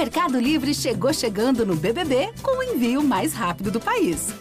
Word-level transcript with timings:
Mercado 0.00 0.40
Livre 0.40 0.72
chegou 0.72 1.12
chegando 1.12 1.66
no 1.66 1.76
BBB 1.76 2.30
com 2.42 2.56
o 2.56 2.62
envio 2.62 3.02
mais 3.04 3.34
rápido 3.34 3.70
do 3.70 3.78
país. 3.78 4.32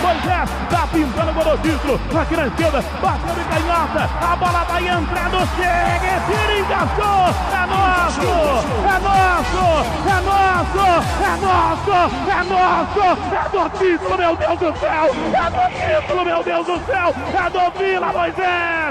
Moisés 0.00 0.48
tá 0.70 0.88
pintando 0.90 1.32
o. 1.34 2.18
Aqui 2.18 2.36
na 2.36 2.46
esquerda, 2.46 2.80
bateu 3.02 3.34
de 3.34 3.44
canhota. 3.44 4.08
A 4.24 4.36
bola 4.36 4.64
vai 4.64 4.88
entrando. 4.88 5.38
Chega, 5.54 6.16
tira, 6.24 6.58
encaixou. 6.60 7.28
É 7.52 7.66
nosso, 7.66 8.24
é 8.88 8.96
nosso, 9.04 9.64
é 10.08 10.18
nosso, 10.24 10.84
é 11.20 11.36
nosso, 11.44 11.92
é 12.30 12.42
nosso. 12.48 13.04
É 13.36 13.44
do 13.50 13.68
título, 13.78 14.16
meu 14.16 14.34
Deus 14.36 14.58
do 14.58 14.78
céu. 14.80 15.04
É 15.34 15.46
do 15.50 15.64
título, 16.00 16.24
meu 16.24 16.42
Deus 16.42 16.66
do 16.66 16.86
céu. 16.86 17.14
É 17.34 17.50
do 17.50 17.78
Vila, 17.78 18.12
Moisés. 18.14 18.89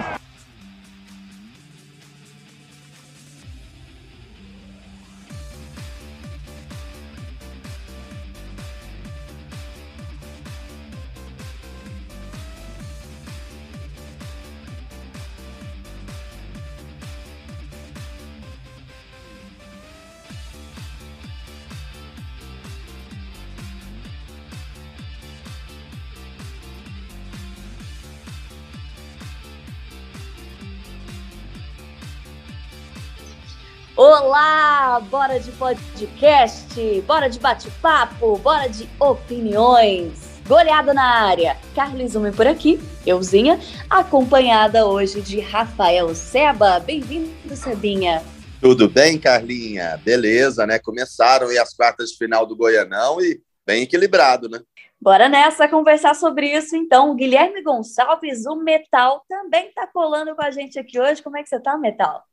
Olá, 34.02 35.02
bora 35.12 35.41
de 35.41 35.52
podcast, 35.52 37.02
bora 37.02 37.28
de 37.28 37.38
bate-papo, 37.38 38.38
bora 38.38 38.69
de 38.69 38.88
opiniões. 38.97 40.39
Goleada 40.47 40.94
na 40.94 41.03
área. 41.03 41.58
Carlos 41.75 42.14
Zume 42.14 42.31
por 42.31 42.47
aqui, 42.47 42.80
euzinha, 43.05 43.59
acompanhada 43.89 44.86
hoje 44.86 45.20
de 45.20 45.42
Rafael 45.42 46.16
Seba. 46.16 46.80
Bem-vindo, 46.80 47.30
Sebinha. 47.53 48.23
Tudo 48.61 48.88
bem, 48.88 49.20
Carlinha? 49.20 50.00
Beleza, 50.02 50.66
né? 50.66 50.80
Começaram 50.80 51.50
aí 51.50 51.58
as 51.58 51.73
quartas 51.73 52.11
de 52.11 52.17
final 52.17 52.45
do 52.45 52.55
Goianão 52.55 53.20
e 53.20 53.42
bem 53.67 53.83
equilibrado, 53.83 54.47
né? 54.47 54.61
Bora 55.02 55.27
nessa 55.27 55.67
conversar 55.67 56.16
sobre 56.16 56.47
isso, 56.47 56.73
então. 56.73 57.11
O 57.11 57.16
Guilherme 57.16 57.61
Gonçalves, 57.61 58.45
o 58.45 58.55
Metal, 58.55 59.25
também 59.27 59.67
está 59.67 59.86
colando 59.88 60.33
com 60.38 60.42
a 60.42 60.52
gente 60.52 60.80
aqui 60.80 60.97
hoje. 60.97 61.22
Como 61.22 61.36
é 61.36 61.44
que 61.44 61.50
você 61.50 61.59
tá, 61.59 61.77
Metal? 61.77 62.23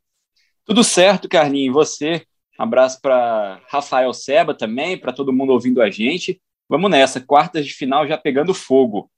Tudo 0.66 0.82
certo, 0.82 1.28
Carlinhos. 1.28 1.72
Você? 1.72 2.26
Um 2.58 2.64
abraço 2.64 3.00
para 3.00 3.60
Rafael 3.68 4.12
Seba 4.12 4.52
também, 4.52 4.98
para 4.98 5.12
todo 5.12 5.32
mundo 5.32 5.52
ouvindo 5.52 5.80
a 5.80 5.88
gente. 5.88 6.42
Vamos 6.68 6.90
nessa, 6.90 7.20
quartas 7.20 7.64
de 7.64 7.72
final 7.72 8.04
já 8.08 8.18
pegando 8.18 8.52
fogo. 8.52 9.08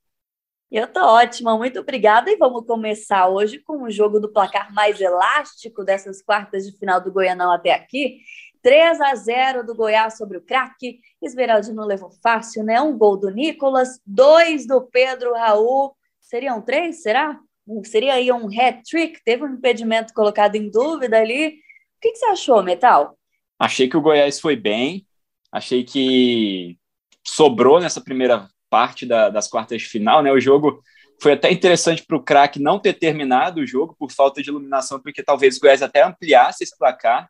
Eu 0.71 0.87
tô 0.87 1.01
ótima, 1.01 1.57
muito 1.57 1.81
obrigada. 1.81 2.31
E 2.31 2.37
vamos 2.37 2.67
começar 2.67 3.29
hoje 3.29 3.61
com 3.61 3.85
o 3.85 3.91
jogo 3.91 4.21
do 4.21 4.31
placar 4.31 4.75
mais 4.75 5.01
elástico 5.01 5.83
dessas 5.83 6.21
quartas 6.21 6.67
de 6.67 6.77
final 6.77 7.01
do 7.01 7.11
Goianão 7.11 7.51
até 7.51 7.73
aqui. 7.73 8.19
3 8.63 9.01
a 9.01 9.15
0 9.15 9.65
do 9.65 9.75
Goiás 9.75 10.19
sobre 10.19 10.37
o 10.37 10.43
craque. 10.43 11.01
Esmeraldino 11.23 11.83
levou 11.87 12.11
fácil, 12.23 12.63
né? 12.63 12.79
Um 12.79 12.99
gol 12.99 13.17
do 13.17 13.31
Nicolas, 13.31 13.99
dois 14.05 14.67
do 14.67 14.83
Pedro 14.83 15.33
Raul. 15.33 15.97
Seriam 16.21 16.61
três, 16.61 17.01
será? 17.01 17.41
Seria 17.85 18.15
aí 18.15 18.33
um 18.33 18.47
hat-trick, 18.47 19.21
teve 19.25 19.45
um 19.45 19.55
impedimento 19.55 20.13
colocado 20.13 20.57
em 20.57 20.71
dúvida 20.71 21.19
ali. 21.19 21.49
O 21.49 22.01
que, 22.01 22.13
que 22.13 22.17
você 22.17 22.27
achou, 22.27 22.63
Metal? 22.63 23.17
Achei 23.59 23.89
que 23.89 23.97
o 23.97 24.01
Goiás 24.01 24.41
foi 24.41 24.55
bem, 24.55 25.07
achei 25.51 25.83
que 25.83 26.79
sobrou 27.27 27.81
nessa 27.81 28.01
primeira 28.01 28.49
parte 28.71 29.05
da, 29.05 29.29
das 29.29 29.49
quartas 29.49 29.83
de 29.83 29.89
final, 29.89 30.23
né? 30.23 30.31
O 30.31 30.41
jogo 30.41 30.83
foi 31.21 31.33
até 31.33 31.51
interessante 31.51 32.05
para 32.07 32.17
o 32.17 32.23
craque 32.23 32.61
não 32.61 32.79
ter 32.79 32.95
terminado 32.95 33.61
o 33.61 33.67
jogo 33.67 33.97
por 33.99 34.13
falta 34.13 34.43
de 34.43 34.51
iluminação, 34.51 35.01
porque 35.01 35.23
talvez 35.23 35.57
o 35.57 35.61
Goiás 35.61 35.83
até 35.83 36.03
ampliasse 36.03 36.63
esse 36.63 36.77
placar, 36.79 37.29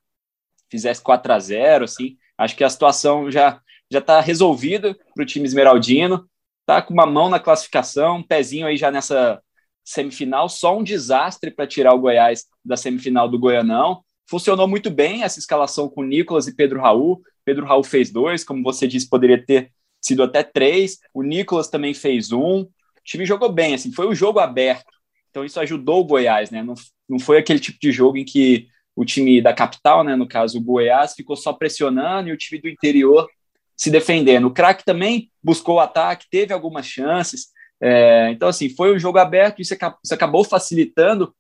fizesse 0.70 1.02
4 1.02 1.32
a 1.32 1.38
0 1.38 1.84
assim. 1.84 2.16
Acho 2.36 2.54
que 2.54 2.64
a 2.64 2.70
situação 2.70 3.30
já 3.30 3.60
já 3.90 4.00
está 4.00 4.20
resolvida 4.20 4.94
para 5.14 5.22
o 5.22 5.26
time 5.26 5.46
esmeraldino, 5.46 6.28
tá 6.66 6.82
com 6.82 6.92
uma 6.92 7.06
mão 7.06 7.30
na 7.30 7.40
classificação, 7.40 8.18
um 8.18 8.22
pezinho 8.22 8.66
aí 8.66 8.76
já 8.76 8.90
nessa 8.90 9.42
semifinal, 9.88 10.48
só 10.48 10.76
um 10.76 10.82
desastre 10.82 11.50
para 11.50 11.66
tirar 11.66 11.94
o 11.94 11.98
Goiás 11.98 12.44
da 12.62 12.76
semifinal 12.76 13.28
do 13.28 13.38
Goianão. 13.38 14.02
Funcionou 14.28 14.68
muito 14.68 14.90
bem 14.90 15.22
essa 15.22 15.38
escalação 15.38 15.88
com 15.88 16.02
Nicolas 16.02 16.46
e 16.46 16.54
Pedro 16.54 16.80
Raul. 16.80 17.22
Pedro 17.44 17.64
Raul 17.64 17.82
fez 17.82 18.10
dois, 18.10 18.44
como 18.44 18.62
você 18.62 18.86
disse, 18.86 19.08
poderia 19.08 19.42
ter 19.42 19.72
sido 20.00 20.22
até 20.22 20.42
três. 20.42 20.98
O 21.14 21.22
Nicolas 21.22 21.68
também 21.68 21.94
fez 21.94 22.30
um. 22.32 22.60
O 22.60 22.70
time 23.02 23.24
jogou 23.24 23.50
bem, 23.50 23.74
assim, 23.74 23.90
foi 23.90 24.06
um 24.06 24.14
jogo 24.14 24.38
aberto. 24.38 24.92
Então 25.30 25.42
isso 25.42 25.58
ajudou 25.58 26.00
o 26.00 26.04
Goiás, 26.04 26.50
né? 26.50 26.62
Não, 26.62 26.74
não 27.08 27.18
foi 27.18 27.38
aquele 27.38 27.58
tipo 27.58 27.78
de 27.80 27.90
jogo 27.90 28.18
em 28.18 28.24
que 28.24 28.68
o 28.94 29.06
time 29.06 29.40
da 29.40 29.54
capital, 29.54 30.04
né, 30.04 30.14
no 30.16 30.28
caso 30.28 30.58
o 30.58 30.62
Goiás, 30.62 31.14
ficou 31.14 31.36
só 31.36 31.54
pressionando 31.54 32.28
e 32.28 32.32
o 32.32 32.36
time 32.36 32.60
do 32.60 32.68
interior 32.68 33.26
se 33.74 33.90
defendendo. 33.90 34.48
O 34.48 34.52
craque 34.52 34.84
também 34.84 35.30
buscou 35.42 35.76
o 35.76 35.80
ataque, 35.80 36.26
teve 36.30 36.52
algumas 36.52 36.84
chances, 36.84 37.46
é, 37.80 38.30
então, 38.30 38.48
assim, 38.48 38.68
foi 38.68 38.94
um 38.94 38.98
jogo 38.98 39.18
aberto, 39.18 39.60
isso, 39.60 39.74
isso 40.04 40.14
acabou 40.14 40.44
facilitando 40.44 41.34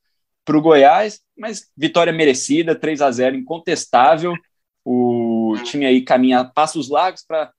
para 0.44 0.56
o 0.56 0.62
Goiás, 0.62 1.20
mas 1.36 1.70
vitória 1.76 2.12
merecida, 2.12 2.74
3 2.74 3.02
a 3.02 3.10
0 3.10 3.36
incontestável. 3.36 4.32
O 4.84 5.54
time 5.64 5.84
aí 5.84 6.02
caminha 6.02 6.44
passos 6.44 6.88
largos 6.88 7.22
para 7.22 7.52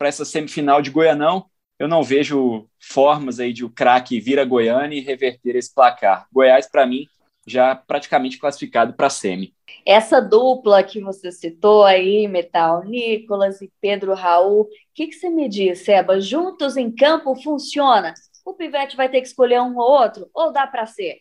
essa 0.00 0.24
semifinal 0.24 0.82
de 0.82 0.90
Goianão. 0.90 1.46
Eu 1.78 1.88
não 1.88 2.02
vejo 2.02 2.68
formas 2.78 3.40
aí 3.40 3.52
de 3.52 3.64
o 3.64 3.70
craque 3.70 4.20
vir 4.20 4.38
a 4.38 4.44
Goiânia 4.44 4.98
e 4.98 5.00
reverter 5.00 5.56
esse 5.56 5.72
placar. 5.74 6.26
Goiás, 6.30 6.70
para 6.70 6.86
mim, 6.86 7.06
já 7.46 7.74
praticamente 7.74 8.38
classificado 8.38 8.92
para 8.92 9.06
a 9.06 9.10
semi. 9.10 9.53
Essa 9.86 10.20
dupla 10.20 10.82
que 10.82 11.00
você 11.00 11.30
citou 11.30 11.84
aí, 11.84 12.26
Metal, 12.28 12.84
Nicolas 12.84 13.60
e 13.60 13.70
Pedro 13.80 14.14
Raul, 14.14 14.62
o 14.62 14.68
que, 14.94 15.08
que 15.08 15.14
você 15.14 15.28
me 15.28 15.48
diz, 15.48 15.80
Seba? 15.80 16.20
Juntos 16.20 16.76
em 16.76 16.90
campo 16.90 17.34
funciona? 17.36 18.14
O 18.44 18.54
Pivete 18.54 18.96
vai 18.96 19.10
ter 19.10 19.20
que 19.20 19.26
escolher 19.26 19.60
um 19.60 19.76
ou 19.76 19.90
outro? 19.90 20.28
Ou 20.34 20.52
dá 20.52 20.66
para 20.66 20.86
ser? 20.86 21.18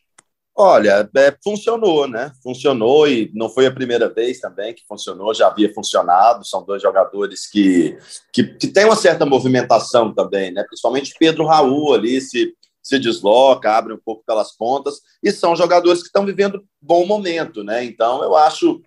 Olha, 0.55 1.09
é, 1.17 1.35
funcionou, 1.43 2.07
né? 2.07 2.31
Funcionou 2.43 3.07
e 3.07 3.31
não 3.33 3.49
foi 3.49 3.65
a 3.65 3.71
primeira 3.71 4.07
vez 4.13 4.39
também 4.39 4.71
que 4.73 4.85
funcionou, 4.87 5.33
já 5.33 5.47
havia 5.47 5.73
funcionado. 5.73 6.45
São 6.45 6.63
dois 6.63 6.79
jogadores 6.81 7.49
que, 7.49 7.97
que, 8.31 8.43
que 8.43 8.67
têm 8.67 8.85
uma 8.85 8.95
certa 8.95 9.25
movimentação 9.25 10.13
também, 10.13 10.51
né? 10.51 10.63
Principalmente 10.63 11.15
Pedro 11.17 11.47
Raul 11.47 11.95
ali 11.95 12.21
se 12.21 12.53
se 12.83 12.99
desloca, 12.99 13.71
abre 13.71 13.93
um 13.93 13.97
pouco 13.97 14.23
pelas 14.25 14.55
pontas, 14.55 14.99
e 15.23 15.31
são 15.31 15.55
jogadores 15.55 16.01
que 16.01 16.07
estão 16.07 16.25
vivendo 16.25 16.63
bom 16.81 17.05
momento, 17.05 17.63
né? 17.63 17.83
Então, 17.85 18.21
eu 18.21 18.35
acho 18.35 18.81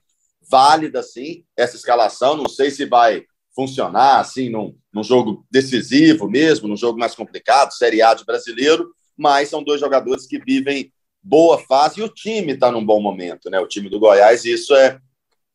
válida, 0.49 1.03
sim, 1.03 1.45
essa 1.57 1.77
escalação. 1.77 2.37
Não 2.37 2.49
sei 2.49 2.71
se 2.71 2.84
vai 2.84 3.25
funcionar, 3.55 4.21
assim, 4.21 4.51
num, 4.51 4.77
num 4.93 5.03
jogo 5.03 5.47
decisivo 5.51 6.29
mesmo, 6.29 6.69
num 6.69 6.77
jogo 6.77 6.99
mais 6.99 7.15
complicado, 7.15 7.73
Série 7.73 8.03
A 8.03 8.12
de 8.12 8.25
brasileiro, 8.25 8.95
mas 9.17 9.49
são 9.49 9.65
dois 9.65 9.81
jogadores 9.81 10.27
que 10.27 10.39
vivem 10.39 10.93
boa 11.23 11.59
fase 11.59 12.01
e 12.01 12.05
o 12.05 12.09
time 12.09 12.53
está 12.53 12.71
num 12.71 12.84
bom 12.84 13.01
momento, 13.01 13.49
né? 13.49 13.59
O 13.59 13.67
time 13.67 13.89
do 13.89 13.99
Goiás, 13.99 14.45
e 14.45 14.53
isso 14.53 14.75
é, 14.77 15.01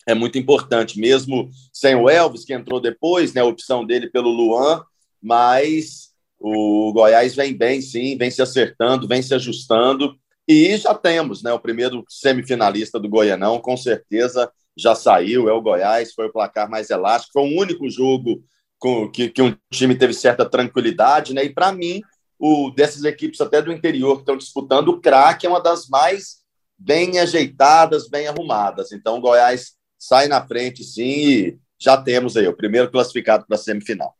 é 0.08 0.16
muito 0.16 0.40
importante, 0.40 1.00
mesmo 1.00 1.50
sem 1.72 1.96
o 1.96 2.10
Elvis, 2.10 2.44
que 2.44 2.54
entrou 2.54 2.82
depois, 2.82 3.34
né? 3.34 3.42
A 3.42 3.46
opção 3.46 3.86
dele 3.86 4.10
pelo 4.10 4.30
Luan, 4.30 4.84
mas 5.22 6.11
o 6.42 6.92
Goiás 6.92 7.36
vem 7.36 7.56
bem, 7.56 7.82
sim, 7.82 8.18
vem 8.18 8.32
se 8.32 8.42
acertando, 8.42 9.08
vem 9.08 9.22
se 9.22 9.34
ajustando. 9.34 10.16
E 10.48 10.76
já 10.76 10.94
temos 10.96 11.44
né, 11.44 11.54
o 11.54 11.60
primeiro 11.60 12.04
semifinalista 12.10 13.00
do 13.00 13.08
Goianão, 13.08 13.60
com 13.60 13.78
certeza 13.78 14.52
já 14.76 14.96
saiu, 14.96 15.48
é 15.48 15.54
o 15.54 15.62
Goiás, 15.62 16.14
foi 16.14 16.28
o 16.28 16.32
placar 16.32 16.68
mais 16.70 16.90
elástico, 16.90 17.34
foi 17.34 17.44
o 17.44 17.60
único 17.60 17.88
jogo 17.90 18.44
com, 18.80 19.10
que, 19.12 19.30
que 19.30 19.42
um 19.42 19.56
time 19.72 19.96
teve 19.96 20.14
certa 20.14 20.44
tranquilidade, 20.44 21.34
né? 21.34 21.44
E 21.44 21.54
para 21.54 21.72
mim, 21.72 22.02
o 22.40 22.72
dessas 22.72 23.04
equipes 23.04 23.40
até 23.40 23.62
do 23.62 23.72
interior 23.72 24.16
que 24.16 24.22
estão 24.22 24.36
disputando, 24.36 24.88
o 24.88 25.00
craque 25.00 25.46
é 25.46 25.50
uma 25.50 25.62
das 25.62 25.88
mais 25.88 26.38
bem 26.76 27.20
ajeitadas, 27.20 28.10
bem 28.10 28.28
arrumadas. 28.28 28.92
Então, 28.92 29.18
o 29.18 29.22
Goiás 29.22 29.74
sai 30.00 30.28
na 30.28 30.46
frente, 30.46 30.84
sim, 30.84 31.04
e 31.04 31.60
já 31.80 31.96
temos 31.96 32.36
aí 32.36 32.48
o 32.48 32.58
primeiro 32.58 32.90
classificado 32.90 33.46
para 33.46 33.56
a 33.56 33.60
semifinal. 33.60 34.16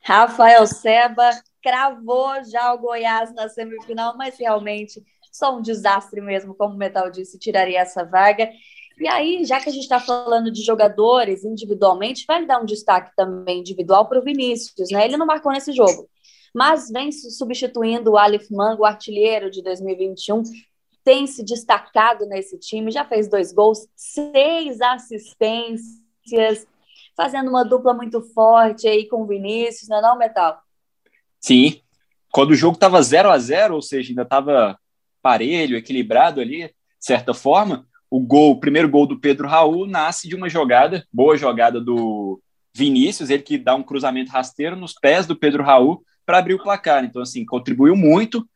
Rafael 0.00 0.66
Seba, 0.66 1.30
cravou 1.66 2.44
já 2.44 2.72
o 2.72 2.78
Goiás 2.78 3.34
na 3.34 3.48
semifinal, 3.48 4.16
mas 4.16 4.38
realmente 4.38 5.02
só 5.32 5.56
um 5.56 5.60
desastre 5.60 6.20
mesmo, 6.20 6.54
como 6.54 6.74
o 6.74 6.78
Metal 6.78 7.10
disse, 7.10 7.40
tiraria 7.40 7.80
essa 7.80 8.04
vaga. 8.04 8.48
E 9.00 9.08
aí, 9.08 9.44
já 9.44 9.58
que 9.58 9.68
a 9.68 9.72
gente 9.72 9.82
está 9.82 9.98
falando 9.98 10.52
de 10.52 10.62
jogadores 10.62 11.44
individualmente, 11.44 12.24
vai 12.24 12.46
dar 12.46 12.62
um 12.62 12.64
destaque 12.64 13.10
também 13.16 13.58
individual 13.58 14.08
para 14.08 14.20
o 14.20 14.22
Vinícius, 14.22 14.90
né? 14.92 15.04
Ele 15.04 15.16
não 15.16 15.26
marcou 15.26 15.50
nesse 15.50 15.72
jogo, 15.72 16.08
mas 16.54 16.88
vem 16.88 17.10
substituindo 17.10 18.12
o 18.12 18.16
Alif 18.16 18.46
Mango, 18.54 18.84
artilheiro 18.84 19.50
de 19.50 19.60
2021. 19.60 20.44
tem 21.02 21.26
se 21.26 21.44
destacado 21.44 22.26
nesse 22.26 22.56
time, 22.60 22.92
já 22.92 23.04
fez 23.04 23.28
dois 23.28 23.52
gols, 23.52 23.88
seis 23.96 24.80
assistências, 24.80 26.64
fazendo 27.16 27.50
uma 27.50 27.64
dupla 27.64 27.92
muito 27.92 28.22
forte 28.32 28.86
aí 28.86 29.08
com 29.08 29.22
o 29.22 29.26
Vinícius, 29.26 29.88
não 29.88 29.98
é 29.98 30.02
não, 30.02 30.16
Metal? 30.16 30.62
Sim, 31.40 31.80
quando 32.30 32.50
o 32.50 32.56
jogo 32.56 32.74
estava 32.74 33.00
0 33.00 33.30
a 33.30 33.38
0 33.38 33.74
ou 33.74 33.82
seja, 33.82 34.10
ainda 34.10 34.22
estava 34.22 34.78
parelho, 35.22 35.76
equilibrado 35.76 36.40
ali, 36.40 36.66
de 36.66 36.72
certa 37.00 37.34
forma, 37.34 37.86
o 38.10 38.20
gol, 38.20 38.52
o 38.52 38.60
primeiro 38.60 38.88
gol 38.88 39.06
do 39.06 39.18
Pedro 39.18 39.48
Raul 39.48 39.86
nasce 39.86 40.28
de 40.28 40.34
uma 40.34 40.48
jogada, 40.48 41.06
boa 41.12 41.36
jogada 41.36 41.80
do 41.80 42.40
Vinícius, 42.74 43.30
ele 43.30 43.42
que 43.42 43.58
dá 43.58 43.74
um 43.74 43.82
cruzamento 43.82 44.30
rasteiro 44.30 44.76
nos 44.76 44.92
pés 44.92 45.26
do 45.26 45.34
Pedro 45.34 45.62
Raul 45.62 46.02
para 46.24 46.38
abrir 46.38 46.54
o 46.54 46.62
placar. 46.62 47.04
Então, 47.04 47.22
assim, 47.22 47.44
contribuiu 47.44 47.96
muito 47.96 48.46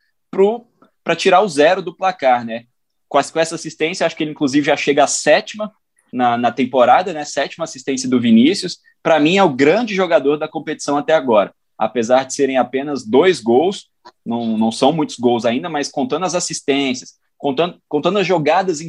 para 1.03 1.17
tirar 1.17 1.41
o 1.41 1.49
zero 1.49 1.81
do 1.81 1.97
placar, 1.97 2.45
né? 2.45 2.65
Com, 3.09 3.19
com 3.23 3.41
essa 3.41 3.55
assistência, 3.55 4.07
acho 4.07 4.17
que 4.17 4.23
ele, 4.23 4.33
inclusive, 4.33 4.67
já 4.67 4.77
chega 4.77 5.05
à 5.05 5.07
sétima 5.07 5.73
na, 6.13 6.37
na 6.37 6.53
temporada, 6.53 7.13
né? 7.13 7.25
Sétima 7.25 7.65
assistência 7.65 8.09
do 8.09 8.21
Vinícius. 8.21 8.79
Para 9.03 9.19
mim, 9.19 9.39
é 9.39 9.43
o 9.43 9.55
grande 9.55 9.95
jogador 9.95 10.37
da 10.37 10.47
competição 10.47 10.97
até 10.99 11.15
agora. 11.15 11.55
Apesar 11.81 12.25
de 12.25 12.35
serem 12.35 12.59
apenas 12.59 13.07
dois 13.07 13.41
gols, 13.41 13.89
não, 14.25 14.59
não 14.59 14.71
são 14.71 14.93
muitos 14.93 15.17
gols 15.17 15.47
ainda, 15.47 15.67
mas 15.71 15.89
contando 15.89 16.27
as 16.27 16.35
assistências, 16.35 17.15
contando, 17.39 17.79
contando 17.89 18.19
as 18.19 18.27
jogadas 18.27 18.83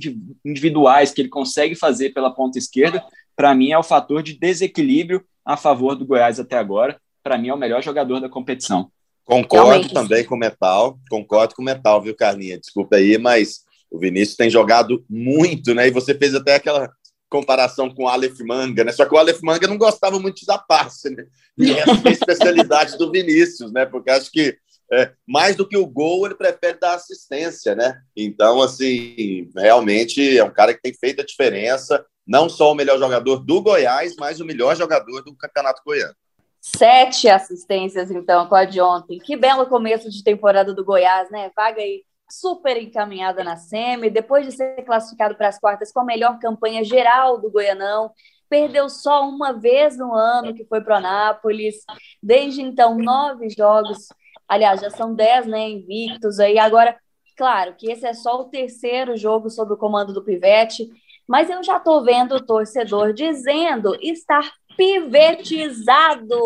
individuais 0.43 1.11
que 1.11 1.21
ele 1.21 1.29
consegue 1.29 1.73
fazer 1.73 2.09
pela 2.09 2.35
ponta 2.35 2.59
esquerda, 2.59 3.01
para 3.33 3.55
mim 3.55 3.71
é 3.71 3.77
o 3.77 3.83
fator 3.83 4.21
de 4.21 4.38
desequilíbrio 4.38 5.23
a 5.45 5.55
favor 5.55 5.95
do 5.95 6.05
Goiás 6.05 6.38
até 6.38 6.57
agora. 6.57 6.99
Para 7.23 7.38
mim 7.38 7.47
é 7.47 7.53
o 7.53 7.57
melhor 7.57 7.81
jogador 7.81 8.19
da 8.19 8.27
competição. 8.27 8.91
Concordo 9.23 9.69
Realmente. 9.69 9.93
também 9.93 10.25
com 10.25 10.35
o 10.35 10.38
Metal, 10.38 10.99
concordo 11.09 11.55
com 11.55 11.61
o 11.61 11.65
Metal, 11.65 12.01
viu, 12.01 12.13
Carlinha? 12.13 12.59
Desculpa 12.59 12.97
aí, 12.97 13.17
mas 13.17 13.61
o 13.89 13.97
Vinícius 13.97 14.35
tem 14.35 14.49
jogado 14.49 15.05
muito, 15.09 15.73
né? 15.73 15.88
E 15.88 15.91
você 15.91 16.13
fez 16.13 16.35
até 16.35 16.55
aquela 16.55 16.91
comparação 17.31 17.89
com 17.89 18.04
o 18.04 18.07
Aleph 18.10 18.39
Manga, 18.42 18.83
né? 18.83 18.92
Só 18.92 19.06
que 19.06 19.16
o 19.16 19.18
Aleph 19.18 19.39
Manga 19.42 19.66
não 19.66 19.78
gostava 19.78 20.19
muito 20.19 20.42
de 20.42 20.45
dar 20.45 20.60
passe, 20.60 21.10
né? 21.10 21.25
E 21.57 21.72
essa 21.80 21.92
é 21.92 22.10
a 22.10 22.12
especialidade 22.12 22.98
do 22.98 23.10
Vinícius, 23.10 23.72
né? 23.72 23.86
Porque 23.86 24.12
acho 24.12 24.30
que 24.30 24.57
é, 24.92 25.13
mais 25.25 25.56
do 25.56 25.66
que 25.66 25.78
o 25.78 25.88
gol, 25.88 26.25
ele 26.25 26.36
prefere 26.36 26.78
dar 26.78 26.95
assistência, 26.95 27.74
né? 27.74 28.01
Então, 28.16 28.62
assim, 28.62 29.50
realmente 29.56 30.38
é 30.38 30.44
um 30.44 30.51
cara 30.51 30.74
que 30.74 30.81
tem 30.81 30.94
feito 30.94 31.22
a 31.22 31.25
diferença, 31.25 32.06
não 32.28 32.50
só 32.50 32.74
o 32.74 32.75
melhor 32.75 33.00
jogador 33.00 33.38
do 33.38 33.62
Goiás, 33.62 34.13
mas 34.19 34.42
o 34.42 34.45
melhor 34.45 34.75
jogador 34.75 35.24
do 35.24 35.34
Campeonato 35.34 35.81
Goiano. 35.86 36.13
Sete 36.60 37.30
assistências, 37.30 38.12
então, 38.12 38.45
com 38.48 38.56
a 38.56 38.66
de 38.66 38.81
ontem. 38.81 39.18
Que 39.18 39.38
belo 39.38 39.66
começo 39.66 40.12
de 40.12 40.22
temporada 40.22 40.74
do 40.74 40.84
Goiás, 40.84 41.31
né? 41.31 41.50
Vaga 41.56 41.81
aí 41.81 42.04
super 42.31 42.78
encaminhada 42.78 43.44
na 43.44 43.57
SEMI, 43.57 44.10
depois 44.10 44.45
de 44.45 44.51
ser 44.51 44.83
classificado 44.83 45.36
para 45.36 45.50
as 45.50 45.60
quartas 45.60 45.92
com 45.92 46.00
a 46.00 46.06
melhor 46.06 46.39
campanha 46.39 46.83
geral 46.83 47.39
do 47.39 47.51
Goianão, 47.51 48.12
perdeu 48.50 48.89
só 48.89 49.28
uma 49.28 49.54
vez 49.54 49.98
no 49.98 50.13
ano, 50.13 50.54
que 50.54 50.66
foi 50.66 50.81
para 50.81 50.95
o 50.95 50.98
Anápolis. 50.98 51.75
Desde 52.22 52.62
então, 52.62 52.98
nove 52.98 53.50
jogos 53.50 54.07
Aliás, 54.51 54.81
já 54.81 54.89
são 54.89 55.16
10, 55.16 55.48
né, 55.48 55.69
invictos 55.69 56.38
aí. 56.38 56.60
Agora, 56.60 56.98
claro 57.38 57.74
que 57.78 57.89
esse 57.89 58.06
é 58.06 58.13
só 58.13 58.42
o 58.42 58.50
terceiro 58.50 59.16
jogo 59.16 59.50
sob 59.50 59.72
o 59.72 59.77
comando 59.77 60.13
do 60.13 60.22
Pivete, 60.22 60.89
mas 61.25 61.50
eu 61.50 61.63
já 61.63 61.77
estou 61.77 62.04
vendo 62.04 62.36
o 62.36 62.45
torcedor 62.45 63.13
dizendo 63.13 63.95
estar 64.01 64.51
pivetizado. 64.75 66.38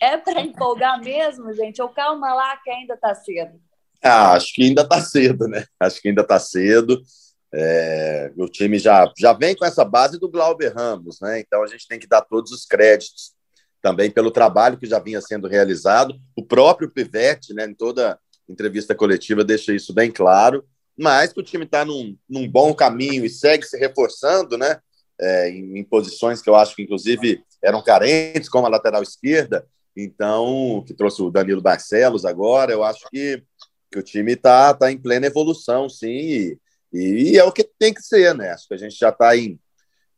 É 0.00 0.16
para 0.16 0.40
empolgar 0.40 0.98
mesmo, 1.00 1.52
gente? 1.52 1.82
Ou 1.82 1.90
calma 1.90 2.32
lá 2.32 2.56
que 2.56 2.70
ainda 2.70 2.94
está 2.94 3.14
cedo. 3.14 3.60
Ah, 4.02 4.32
acho 4.32 4.54
que 4.54 4.62
ainda 4.62 4.82
está 4.82 5.00
cedo, 5.00 5.46
né? 5.46 5.64
Acho 5.78 6.00
que 6.00 6.08
ainda 6.08 6.22
está 6.22 6.38
cedo. 6.38 7.00
É, 7.52 8.32
o 8.36 8.48
time 8.48 8.78
já, 8.78 9.12
já 9.18 9.32
vem 9.32 9.56
com 9.56 9.64
essa 9.64 9.84
base 9.84 10.18
do 10.18 10.30
Glauber 10.30 10.72
Ramos, 10.72 11.20
né? 11.20 11.40
Então 11.40 11.62
a 11.62 11.66
gente 11.66 11.86
tem 11.86 11.98
que 11.98 12.06
dar 12.06 12.22
todos 12.22 12.52
os 12.52 12.64
créditos 12.64 13.32
também 13.82 14.10
pelo 14.10 14.30
trabalho 14.30 14.78
que 14.78 14.86
já 14.86 14.98
vinha 14.98 15.20
sendo 15.20 15.48
realizado. 15.48 16.14
O 16.36 16.44
próprio 16.44 16.90
Pivete, 16.90 17.52
né, 17.54 17.64
em 17.64 17.74
toda 17.74 18.18
entrevista 18.48 18.94
coletiva, 18.94 19.44
deixa 19.44 19.74
isso 19.74 19.92
bem 19.92 20.10
claro. 20.10 20.64
Mas 20.98 21.32
que 21.32 21.40
o 21.40 21.42
time 21.42 21.64
está 21.64 21.84
num, 21.84 22.16
num, 22.28 22.48
bom 22.48 22.74
caminho 22.74 23.24
e 23.24 23.30
segue 23.30 23.64
se 23.64 23.78
reforçando, 23.78 24.58
né? 24.58 24.78
É, 25.18 25.50
em, 25.50 25.78
em, 25.78 25.84
posições 25.84 26.42
que 26.42 26.48
eu 26.48 26.54
acho 26.54 26.74
que, 26.74 26.82
inclusive, 26.82 27.42
eram 27.62 27.82
carentes, 27.82 28.48
como 28.48 28.66
a 28.66 28.70
lateral 28.70 29.02
esquerda. 29.02 29.66
Então, 29.96 30.84
que 30.86 30.94
trouxe 30.94 31.22
o 31.22 31.30
Danilo 31.30 31.62
Barcelos 31.62 32.24
agora, 32.24 32.72
eu 32.72 32.84
acho 32.84 33.08
que, 33.10 33.42
que 33.90 33.98
o 33.98 34.02
time 34.02 34.32
está 34.32 34.72
tá 34.74 34.90
em 34.90 34.98
plena 34.98 35.26
evolução, 35.26 35.88
sim, 35.88 36.08
e, 36.10 36.58
e, 36.92 37.38
é 37.38 37.44
o 37.44 37.52
que 37.52 37.64
tem 37.64 37.92
que 37.92 38.02
ser, 38.02 38.34
né? 38.34 38.50
Acho 38.50 38.68
que 38.68 38.74
a 38.74 38.78
gente 38.78 38.96
já 38.96 39.10
está 39.10 39.36
em 39.36 39.58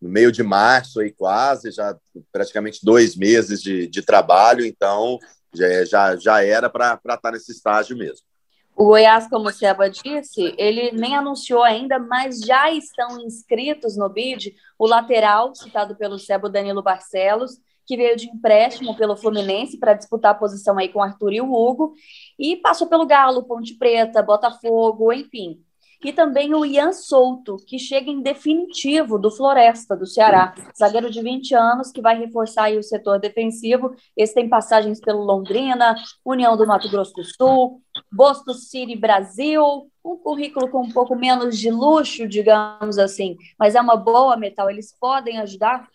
no 0.01 0.09
meio 0.09 0.33
de 0.33 0.43
março 0.43 0.99
aí 0.99 1.13
quase, 1.13 1.71
já 1.71 1.97
praticamente 2.33 2.85
dois 2.85 3.15
meses 3.15 3.63
de, 3.63 3.87
de 3.87 4.03
trabalho, 4.03 4.67
então 4.67 5.17
já, 5.55 5.85
já, 5.85 6.17
já 6.17 6.45
era 6.45 6.69
para 6.69 6.95
estar 6.95 7.19
tá 7.19 7.31
nesse 7.31 7.53
estágio 7.53 7.97
mesmo. 7.97 8.27
O 8.75 8.87
Goiás, 8.87 9.29
como 9.29 9.49
o 9.49 9.53
Seba 9.53 9.89
disse, 9.89 10.55
ele 10.59 10.91
nem 10.93 11.15
anunciou 11.15 11.63
ainda, 11.63 11.99
mas 12.01 12.41
já 12.41 12.73
estão 12.73 13.21
inscritos 13.21 13.97
no 13.97 14.09
BID 14.09 14.57
o 14.77 14.87
lateral, 14.87 15.55
citado 15.55 15.95
pelo 15.95 16.19
Seba 16.19 16.49
Danilo 16.49 16.83
Barcelos, 16.83 17.61
que 17.87 17.96
veio 17.96 18.17
de 18.17 18.29
empréstimo 18.29 18.96
pelo 18.96 19.17
Fluminense 19.17 19.79
para 19.79 19.94
disputar 19.94 20.32
a 20.32 20.38
posição 20.38 20.79
aí 20.79 20.88
com 20.88 20.99
o 20.99 21.02
Arthur 21.02 21.32
e 21.32 21.40
o 21.40 21.52
Hugo, 21.52 21.94
e 22.38 22.56
passou 22.56 22.87
pelo 22.87 23.06
Galo, 23.06 23.44
Ponte 23.44 23.75
Preta, 23.75 24.23
Botafogo, 24.23 25.12
enfim 25.12 25.61
e 26.05 26.12
também 26.12 26.55
o 26.55 26.64
Ian 26.64 26.93
Souto, 26.93 27.56
que 27.67 27.79
chega 27.79 28.11
em 28.11 28.20
definitivo 28.20 29.19
do 29.19 29.31
Floresta, 29.31 29.96
do 29.96 30.06
Ceará. 30.06 30.55
Zagueiro 30.76 31.11
de 31.11 31.23
20 31.23 31.55
anos, 31.55 31.93
que 31.93 32.00
vai 32.00 32.19
reforçar 32.19 32.73
o 32.73 32.82
setor 32.82 33.20
defensivo. 33.20 33.94
Esse 34.17 34.34
tem 34.34 34.49
passagens 34.49 35.00
pelo 35.00 35.23
Londrina, 35.23 35.94
União 36.25 36.56
do 36.56 36.67
Mato 36.67 36.90
Grosso 36.90 37.12
do 37.14 37.25
Sul, 37.25 37.81
Boston 38.11 38.55
City 38.55 38.96
Brasil, 38.96 39.88
um 40.05 40.17
currículo 40.17 40.69
com 40.69 40.82
um 40.82 40.90
pouco 40.90 41.14
menos 41.14 41.56
de 41.56 41.70
luxo, 41.70 42.26
digamos 42.26 42.99
assim, 42.99 43.37
mas 43.58 43.76
é 43.76 43.81
uma 43.81 43.96
boa 43.96 44.37
metal, 44.37 44.69
eles 44.69 44.96
podem 44.99 45.38
ajudar? 45.38 45.88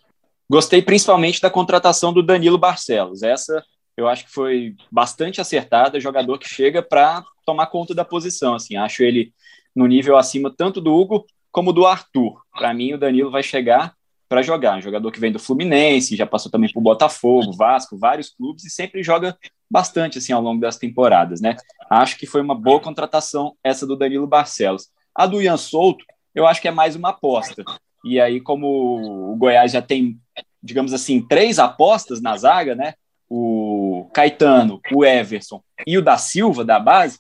Gostei 0.49 0.81
principalmente 0.81 1.41
da 1.41 1.49
contratação 1.49 2.13
do 2.13 2.23
Danilo 2.23 2.57
Barcelos. 2.57 3.21
Essa 3.21 3.63
eu 3.97 4.07
acho 4.07 4.25
que 4.25 4.31
foi 4.31 4.75
bastante 4.91 5.41
acertada, 5.41 5.99
jogador 5.99 6.37
que 6.37 6.47
chega 6.47 6.81
para 6.81 7.23
tomar 7.45 7.67
conta 7.67 7.95
da 7.95 8.05
posição. 8.05 8.53
Assim, 8.53 8.75
acho 8.75 9.03
ele 9.03 9.33
no 9.75 9.87
nível 9.87 10.17
acima 10.17 10.53
tanto 10.55 10.79
do 10.79 10.93
Hugo 10.93 11.25
como 11.51 11.73
do 11.73 11.85
Arthur. 11.85 12.41
Para 12.51 12.73
mim, 12.73 12.93
o 12.93 12.97
Danilo 12.97 13.31
vai 13.31 13.41
chegar 13.41 13.93
para 14.29 14.41
jogar. 14.41 14.77
Um 14.77 14.81
jogador 14.81 15.11
que 15.11 15.19
vem 15.19 15.31
do 15.31 15.39
Fluminense, 15.39 16.15
já 16.15 16.25
passou 16.25 16.51
também 16.51 16.71
por 16.71 16.81
Botafogo, 16.81 17.53
Vasco, 17.53 17.97
vários 17.97 18.29
clubes 18.29 18.65
e 18.65 18.69
sempre 18.69 19.01
joga 19.01 19.37
bastante 19.69 20.17
assim 20.17 20.31
ao 20.33 20.41
longo 20.41 20.61
das 20.61 20.77
temporadas, 20.77 21.41
né? 21.41 21.55
Acho 21.89 22.17
que 22.17 22.25
foi 22.25 22.41
uma 22.41 22.55
boa 22.55 22.79
contratação 22.79 23.55
essa 23.63 23.87
do 23.87 23.95
Danilo 23.95 24.27
Barcelos. 24.27 24.89
A 25.15 25.25
do 25.25 25.41
Ian 25.41 25.57
Souto, 25.57 26.05
eu 26.35 26.45
acho 26.45 26.61
que 26.61 26.67
é 26.67 26.71
mais 26.71 26.95
uma 26.95 27.09
aposta. 27.09 27.63
E 28.05 28.19
aí, 28.19 28.39
como 28.39 29.31
o 29.33 29.35
Goiás 29.35 29.71
já 29.71 29.81
tem, 29.81 30.19
digamos 30.61 30.93
assim, 30.93 31.21
três 31.21 31.59
apostas 31.59 32.21
na 32.21 32.35
zaga, 32.37 32.75
né? 32.75 32.93
O 33.29 34.09
Caetano, 34.13 34.79
o 34.91 35.05
Everson 35.05 35.61
e 35.85 35.97
o 35.97 36.01
da 36.01 36.17
Silva, 36.17 36.63
da 36.63 36.79
base, 36.79 37.19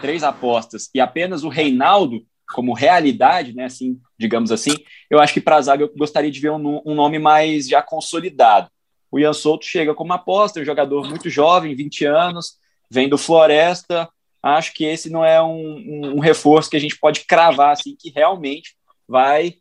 três 0.00 0.22
apostas 0.22 0.90
e 0.94 1.00
apenas 1.00 1.44
o 1.44 1.48
Reinaldo 1.48 2.24
como 2.52 2.72
realidade, 2.72 3.54
né, 3.54 3.64
assim, 3.64 3.98
digamos 4.18 4.52
assim, 4.52 4.72
eu 5.10 5.18
acho 5.18 5.32
que 5.32 5.40
para 5.40 5.56
a 5.56 5.62
zaga 5.62 5.82
eu 5.82 5.92
gostaria 5.96 6.30
de 6.30 6.40
ver 6.40 6.50
um, 6.50 6.80
um, 6.86 6.94
nome 6.94 7.18
mais 7.18 7.68
já 7.68 7.82
consolidado. 7.82 8.70
O 9.10 9.18
Ian 9.18 9.32
Souto 9.32 9.64
chega 9.64 9.94
como 9.94 10.12
aposta, 10.12 10.60
um 10.60 10.64
jogador 10.64 11.08
muito 11.08 11.28
jovem, 11.28 11.74
20 11.74 12.04
anos, 12.04 12.56
vem 12.90 13.08
do 13.08 13.18
Floresta. 13.18 14.08
Acho 14.42 14.72
que 14.74 14.84
esse 14.84 15.10
não 15.10 15.24
é 15.24 15.42
um, 15.42 16.14
um 16.16 16.20
reforço 16.20 16.70
que 16.70 16.76
a 16.76 16.80
gente 16.80 16.98
pode 16.98 17.24
cravar 17.24 17.72
assim 17.72 17.96
que 17.98 18.10
realmente 18.10 18.76
vai 19.08 19.54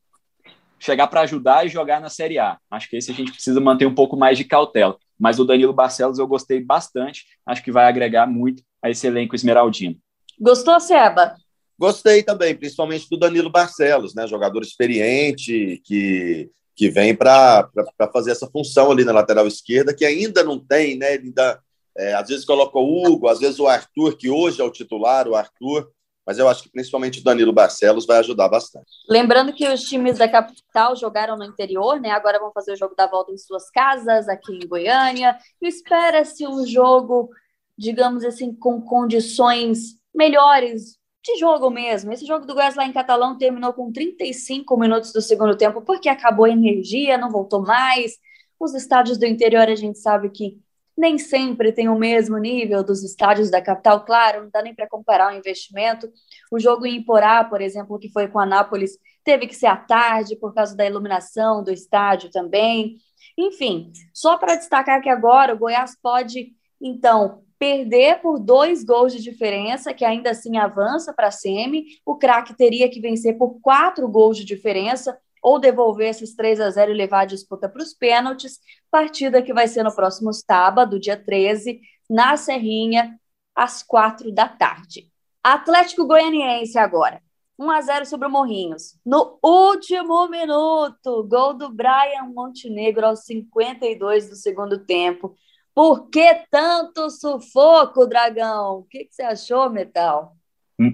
chegar 0.79 1.07
para 1.07 1.21
ajudar 1.21 1.65
e 1.65 1.69
jogar 1.69 2.01
na 2.01 2.09
Série 2.09 2.37
A. 2.37 2.57
Acho 2.69 2.89
que 2.89 2.97
esse 2.97 3.11
a 3.11 3.13
gente 3.13 3.31
precisa 3.31 3.59
manter 3.59 3.85
um 3.85 3.95
pouco 3.95 4.15
mais 4.17 4.37
de 4.37 4.43
cautela. 4.43 4.97
Mas 5.17 5.39
o 5.39 5.45
Danilo 5.45 5.73
Barcelos 5.73 6.19
eu 6.19 6.27
gostei 6.27 6.59
bastante, 6.61 7.25
acho 7.45 7.63
que 7.63 7.71
vai 7.71 7.85
agregar 7.85 8.27
muito 8.27 8.61
a 8.81 8.89
esse 8.89 9.07
elenco 9.07 9.35
esmeraldino. 9.35 9.95
Gostou, 10.39 10.79
Seba? 10.79 11.35
Gostei 11.77 12.23
também, 12.23 12.55
principalmente 12.55 13.09
do 13.09 13.17
Danilo 13.17 13.49
Barcelos, 13.49 14.13
né? 14.13 14.27
Jogador 14.27 14.61
experiente 14.61 15.81
que, 15.85 16.49
que 16.75 16.89
vem 16.89 17.15
para 17.15 17.69
fazer 18.13 18.31
essa 18.31 18.47
função 18.47 18.91
ali 18.91 19.03
na 19.03 19.11
lateral 19.11 19.47
esquerda, 19.47 19.93
que 19.93 20.05
ainda 20.05 20.43
não 20.43 20.59
tem, 20.59 20.97
né? 20.97 21.15
Ele 21.15 21.27
ainda, 21.27 21.59
é, 21.97 22.13
às 22.13 22.27
vezes 22.27 22.45
coloca 22.45 22.77
o 22.77 23.05
Hugo, 23.05 23.27
às 23.27 23.39
vezes 23.39 23.59
o 23.59 23.67
Arthur, 23.67 24.17
que 24.17 24.29
hoje 24.29 24.61
é 24.61 24.63
o 24.63 24.71
titular, 24.71 25.27
o 25.27 25.35
Arthur, 25.35 25.89
mas 26.25 26.39
eu 26.39 26.47
acho 26.47 26.63
que 26.63 26.71
principalmente 26.71 27.19
o 27.19 27.23
Danilo 27.23 27.53
Barcelos 27.53 28.05
vai 28.05 28.17
ajudar 28.17 28.49
bastante. 28.49 28.87
Lembrando 29.07 29.53
que 29.53 29.67
os 29.67 29.81
times 29.81 30.17
da 30.17 30.27
capital 30.27 30.95
jogaram 30.95 31.37
no 31.37 31.43
interior, 31.43 31.99
né? 31.99 32.09
Agora 32.09 32.39
vão 32.39 32.51
fazer 32.51 32.73
o 32.73 32.77
jogo 32.77 32.95
da 32.95 33.05
volta 33.05 33.31
em 33.31 33.37
suas 33.37 33.69
casas, 33.69 34.27
aqui 34.27 34.53
em 34.53 34.67
Goiânia. 34.67 35.37
Espera-se 35.61 36.47
um 36.47 36.65
jogo, 36.65 37.29
digamos 37.77 38.23
assim, 38.23 38.53
com 38.53 38.81
condições 38.81 39.99
melhores 40.13 40.97
de 41.23 41.37
jogo 41.37 41.69
mesmo. 41.69 42.11
Esse 42.11 42.25
jogo 42.25 42.45
do 42.45 42.53
Goiás 42.53 42.75
lá 42.75 42.85
em 42.85 42.93
Catalão 42.93 43.37
terminou 43.37 43.73
com 43.73 43.91
35 43.91 44.77
minutos 44.77 45.11
do 45.11 45.21
segundo 45.21 45.57
tempo, 45.57 45.81
porque 45.81 46.09
acabou 46.09 46.45
a 46.45 46.49
energia, 46.49 47.17
não 47.17 47.31
voltou 47.31 47.61
mais. 47.61 48.13
Os 48.59 48.73
estádios 48.73 49.17
do 49.17 49.25
interior 49.25 49.67
a 49.67 49.75
gente 49.75 49.99
sabe 49.99 50.29
que 50.29 50.59
nem 50.97 51.17
sempre 51.17 51.71
tem 51.71 51.89
o 51.89 51.97
mesmo 51.97 52.37
nível 52.37 52.83
dos 52.83 53.03
estádios 53.03 53.49
da 53.51 53.61
capital, 53.61 54.05
claro, 54.05 54.43
não 54.43 54.49
dá 54.49 54.61
nem 54.61 54.73
para 54.73 54.87
comparar 54.87 55.33
o 55.33 55.37
investimento. 55.37 56.09
O 56.51 56.59
jogo 56.59 56.85
em 56.85 57.03
Porá, 57.03 57.43
por 57.43 57.61
exemplo, 57.61 57.99
que 57.99 58.09
foi 58.09 58.27
com 58.27 58.39
a 58.39 58.45
Nápoles, 58.45 58.97
teve 59.23 59.47
que 59.47 59.55
ser 59.55 59.67
à 59.67 59.75
tarde 59.75 60.35
por 60.37 60.53
causa 60.53 60.75
da 60.75 60.85
iluminação 60.85 61.63
do 61.63 61.71
estádio 61.71 62.31
também. 62.31 62.97
Enfim, 63.37 63.91
só 64.13 64.37
para 64.37 64.55
destacar 64.55 65.01
que 65.01 65.09
agora 65.09 65.53
o 65.53 65.57
Goiás 65.57 65.97
pode, 66.01 66.53
então, 66.79 67.43
perder 67.59 68.21
por 68.21 68.39
dois 68.39 68.83
gols 68.83 69.13
de 69.13 69.21
diferença, 69.21 69.93
que 69.93 70.05
ainda 70.05 70.31
assim 70.31 70.57
avança 70.57 71.13
para 71.13 71.27
a 71.27 71.31
semi. 71.31 71.85
O 72.05 72.15
craque 72.15 72.55
teria 72.55 72.89
que 72.89 73.01
vencer 73.01 73.37
por 73.37 73.59
quatro 73.61 74.07
gols 74.07 74.37
de 74.37 74.45
diferença 74.45 75.17
ou 75.45 75.59
devolver 75.59 76.09
esses 76.09 76.35
3 76.35 76.59
a 76.59 76.71
0 76.71 76.89
e 76.89 76.95
levar 76.95 77.19
a 77.19 77.25
disputa 77.25 77.69
para 77.69 77.83
os 77.83 77.93
pênaltis. 77.93 78.57
Partida 78.89 79.43
que 79.43 79.53
vai 79.53 79.67
ser 79.67 79.83
no 79.83 79.93
próximo 79.93 80.33
sábado, 80.33 80.99
dia 80.99 81.15
13, 81.15 81.79
na 82.09 82.35
Serrinha, 82.35 83.15
às 83.53 83.83
quatro 83.83 84.33
da 84.33 84.47
tarde. 84.47 85.07
Atlético 85.43 86.07
Goianiense 86.07 86.79
agora. 86.79 87.21
1 87.59 87.69
a 87.69 87.79
0 87.79 88.05
sobre 88.07 88.27
o 88.27 88.31
Morrinhos. 88.31 88.99
No 89.05 89.37
último 89.43 90.27
minuto, 90.27 91.23
gol 91.29 91.53
do 91.53 91.69
Brian 91.71 92.25
Montenegro 92.33 93.05
aos 93.05 93.23
52 93.25 94.27
do 94.27 94.35
segundo 94.35 94.79
tempo. 94.79 95.35
Por 95.75 96.09
que 96.09 96.41
tanto 96.49 97.07
sufoco, 97.11 98.07
Dragão? 98.07 98.79
O 98.79 98.83
que, 98.83 99.05
que 99.05 99.13
você 99.13 99.21
achou, 99.21 99.69
Metal? 99.69 100.35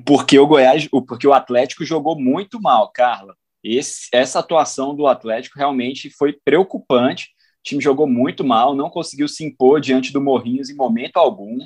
Porque 0.06 0.38
o 0.38 0.46
Goiás, 0.46 0.90
porque 1.08 1.26
o 1.26 1.34
Atlético 1.34 1.86
jogou 1.86 2.20
muito 2.20 2.62
mal, 2.62 2.92
Carla. 2.92 3.34
Esse, 3.64 4.08
essa 4.12 4.40
atuação 4.40 4.96
do 4.96 5.08
Atlético 5.08 5.58
realmente 5.58 6.10
foi 6.10 6.34
preocupante. 6.44 7.26
O 7.60 7.64
time 7.64 7.82
jogou 7.82 8.08
muito 8.08 8.44
mal, 8.44 8.76
não 8.76 8.90
conseguiu 8.90 9.28
se 9.28 9.44
impor 9.44 9.80
diante 9.80 10.12
do 10.12 10.22
Morrinhos 10.22 10.70
em 10.70 10.76
momento 10.76 11.18
algum. 11.18 11.58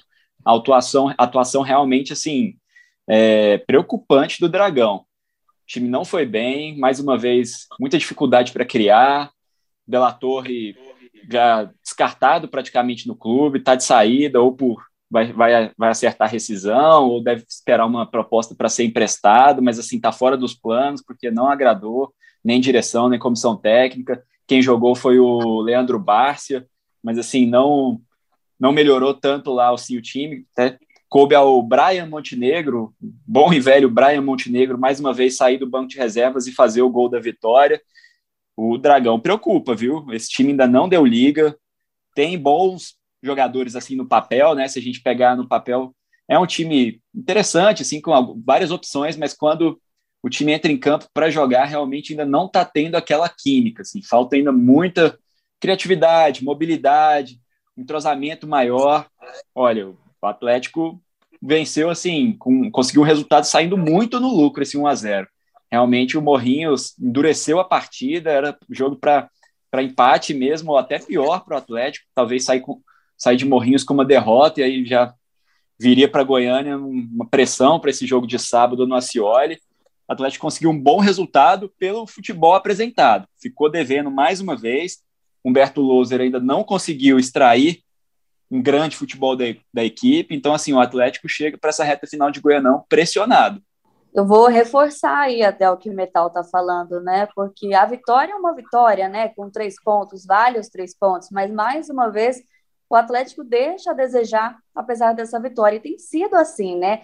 A 0.44 0.56
atuação, 0.56 1.14
atuação 1.18 1.62
realmente 1.62 2.14
assim 2.14 2.56
é, 3.08 3.60
preocupante 3.60 4.40
do 4.40 4.50
Dragão. 4.50 4.98
O 4.98 5.68
time 5.68 5.88
não 5.88 6.06
foi 6.06 6.26
bem, 6.26 6.78
mais 6.78 7.00
uma 7.00 7.18
vez, 7.18 7.66
muita 7.80 7.98
dificuldade 7.98 8.52
para 8.52 8.66
criar. 8.66 9.32
Della 9.88 10.12
Torre 10.12 10.76
já 11.30 11.70
descartado 11.84 12.48
praticamente 12.48 13.08
no 13.08 13.16
clube, 13.16 13.60
está 13.60 13.76
de 13.76 13.84
saída 13.84 14.42
ou 14.42 14.56
por 14.56 14.84
vai, 15.10 15.32
vai, 15.32 15.72
vai 15.78 15.90
acertar 15.90 16.32
rescisão 16.32 17.10
ou 17.10 17.24
deve 17.24 17.44
esperar 17.48 17.86
uma 17.86 18.06
proposta 18.06 18.56
para 18.56 18.70
ser 18.70 18.84
emprestado, 18.84 19.62
mas 19.62 19.80
assim 19.80 19.98
está 19.98 20.12
fora 20.12 20.38
dos 20.38 20.54
planos 20.54 21.02
porque 21.02 21.32
não 21.32 21.48
agradou 21.48 22.14
nem 22.44 22.60
direção 22.60 23.10
nem 23.10 23.20
comissão 23.20 23.56
técnica. 23.56 24.24
Quem 24.48 24.62
jogou 24.62 24.96
foi 24.96 25.20
o 25.20 25.62
Leandro 25.62 26.00
Bárcia, 26.00 26.68
mas 27.04 27.18
assim 27.18 27.46
não 27.46 28.00
não 28.60 28.72
melhorou 28.72 29.14
tanto 29.14 29.52
lá 29.52 29.74
assim, 29.74 29.98
o 29.98 30.02
time. 30.02 30.46
Até 30.54 30.78
coube 31.10 31.36
ao 31.36 31.62
Brian 31.62 32.08
Montenegro, 32.08 32.94
bom 33.00 33.54
e 33.54 33.60
velho 33.60 33.90
Brian 33.90 34.22
Montenegro, 34.22 34.78
mais 34.78 35.00
uma 35.00 35.14
vez 35.14 35.38
sair 35.38 35.58
do 35.58 35.70
banco 35.70 35.90
de 35.90 35.98
reservas 35.98 36.48
e 36.48 36.54
fazer 36.54 36.82
o 36.82 36.90
gol 36.90 37.10
da 37.10 37.20
vitória. 37.20 37.82
O 38.56 38.78
Dragão 38.78 39.20
preocupa, 39.20 39.76
viu? 39.76 40.06
Esse 40.12 40.30
time 40.30 40.52
ainda 40.52 40.68
não 40.68 40.88
deu 40.88 41.06
liga, 41.06 41.58
tem 42.16 42.38
bons 42.38 42.96
jogadores 43.26 43.76
assim 43.76 43.96
no 43.96 44.08
papel, 44.08 44.56
né? 44.56 44.68
Se 44.68 44.80
a 44.80 44.82
gente 44.82 45.02
pegar 45.02 45.36
no 45.36 45.48
papel, 45.48 45.96
é 46.28 46.38
um 46.38 46.46
time 46.46 47.02
interessante, 47.14 47.82
assim, 47.82 48.02
com 48.02 48.42
várias 48.46 48.72
opções, 48.72 49.18
mas 49.18 49.34
quando 49.34 49.80
o 50.24 50.30
time 50.30 50.54
entra 50.54 50.72
em 50.72 50.78
campo 50.78 51.08
para 51.14 51.30
jogar, 51.30 51.66
realmente 51.66 52.14
ainda 52.14 52.26
não 52.26 52.48
está 52.48 52.66
tendo 52.66 52.96
aquela 52.96 53.30
química, 53.30 53.84
assim, 53.84 54.02
falta 54.02 54.36
ainda 54.36 54.52
muita 54.52 55.18
criatividade, 55.60 56.44
mobilidade, 56.44 57.40
entrosamento 57.78 58.48
maior. 58.48 59.08
Olha, 59.54 59.90
o 59.90 59.98
Atlético 60.28 61.02
venceu 61.42 61.90
assim, 61.90 62.34
com, 62.38 62.72
conseguiu 62.72 63.04
um 63.04 63.06
resultado 63.06 63.44
saindo 63.46 63.78
muito 63.78 64.20
no 64.20 64.30
lucro 64.30 64.64
esse 64.64 64.78
1 64.78 64.88
a 64.88 64.96
0. 64.96 65.28
Realmente 65.72 66.18
o 66.18 66.22
Morrinhos 66.22 66.98
endureceu 67.00 67.60
a 67.60 67.64
partida, 67.64 68.32
era 68.32 68.58
jogo 68.70 68.96
para 68.96 69.30
empate 69.84 70.34
mesmo, 70.34 70.72
ou 70.72 70.78
até 70.78 70.98
pior 70.98 71.44
para 71.44 71.56
o 71.56 71.58
Atlético, 71.58 72.08
talvez 72.16 72.46
sair, 72.46 72.62
com, 72.62 72.82
sair 73.18 73.38
de 73.38 73.46
Morrinhos 73.46 73.84
com 73.84 73.94
uma 73.94 74.06
derrota 74.06 74.60
e 74.60 74.64
aí 74.64 74.86
já 74.86 75.14
viria 75.80 76.10
para 76.10 76.24
Goiânia 76.24 76.78
uma 76.78 77.28
pressão 77.28 77.80
para 77.80 77.90
esse 77.90 78.06
jogo 78.06 78.26
de 78.26 78.40
sábado 78.40 78.88
no 78.88 78.96
Acioli. 78.96 79.60
O 80.08 80.14
Atlético 80.14 80.44
conseguiu 80.44 80.70
um 80.70 80.80
bom 80.80 81.00
resultado 81.00 81.72
pelo 81.78 82.06
futebol 82.08 82.54
apresentado. 82.54 83.28
Ficou 83.42 83.70
devendo 83.70 84.12
mais 84.12 84.40
uma 84.40 84.56
vez. 84.56 85.00
Humberto 85.44 85.82
Loser 85.82 86.22
ainda 86.22 86.40
não 86.40 86.64
conseguiu 86.64 87.20
extrair 87.20 87.82
um 88.50 88.62
grande 88.62 88.96
futebol 88.96 89.36
da, 89.36 89.46
da 89.74 89.84
equipe. 89.84 90.36
Então, 90.36 90.54
assim, 90.54 90.74
o 90.74 90.80
Atlético 90.80 91.28
chega 91.28 91.58
para 91.58 91.70
essa 91.70 91.84
reta 91.84 92.08
final 92.08 92.32
de 92.32 92.40
Goianão 92.40 92.86
pressionado. 92.88 93.62
Eu 94.14 94.26
vou 94.26 94.48
reforçar 94.48 95.18
aí 95.24 95.44
até 95.44 95.70
o 95.70 95.76
que 95.76 95.90
o 95.90 95.94
Metal 95.94 96.28
está 96.28 96.42
falando, 96.42 97.02
né? 97.02 97.28
Porque 97.36 97.74
a 97.74 97.86
vitória 97.86 98.32
é 98.32 98.36
uma 98.36 98.56
vitória, 98.56 99.10
né? 99.10 99.28
Com 99.30 99.50
três 99.50 99.76
pontos, 99.84 100.26
vale 100.26 100.58
os 100.58 100.70
três 100.70 100.98
pontos, 100.98 101.30
mas 101.32 101.52
mais 101.52 101.90
uma 101.90 102.08
vez 102.08 102.42
o 102.90 102.96
Atlético 102.96 103.44
deixa 103.44 103.92
a 103.92 103.94
desejar, 103.94 104.58
apesar 104.74 105.14
dessa 105.14 105.40
vitória. 105.40 105.78
E 105.78 105.82
tem 105.82 105.98
sido 105.98 106.36
assim, 106.36 106.78
né? 106.78 107.02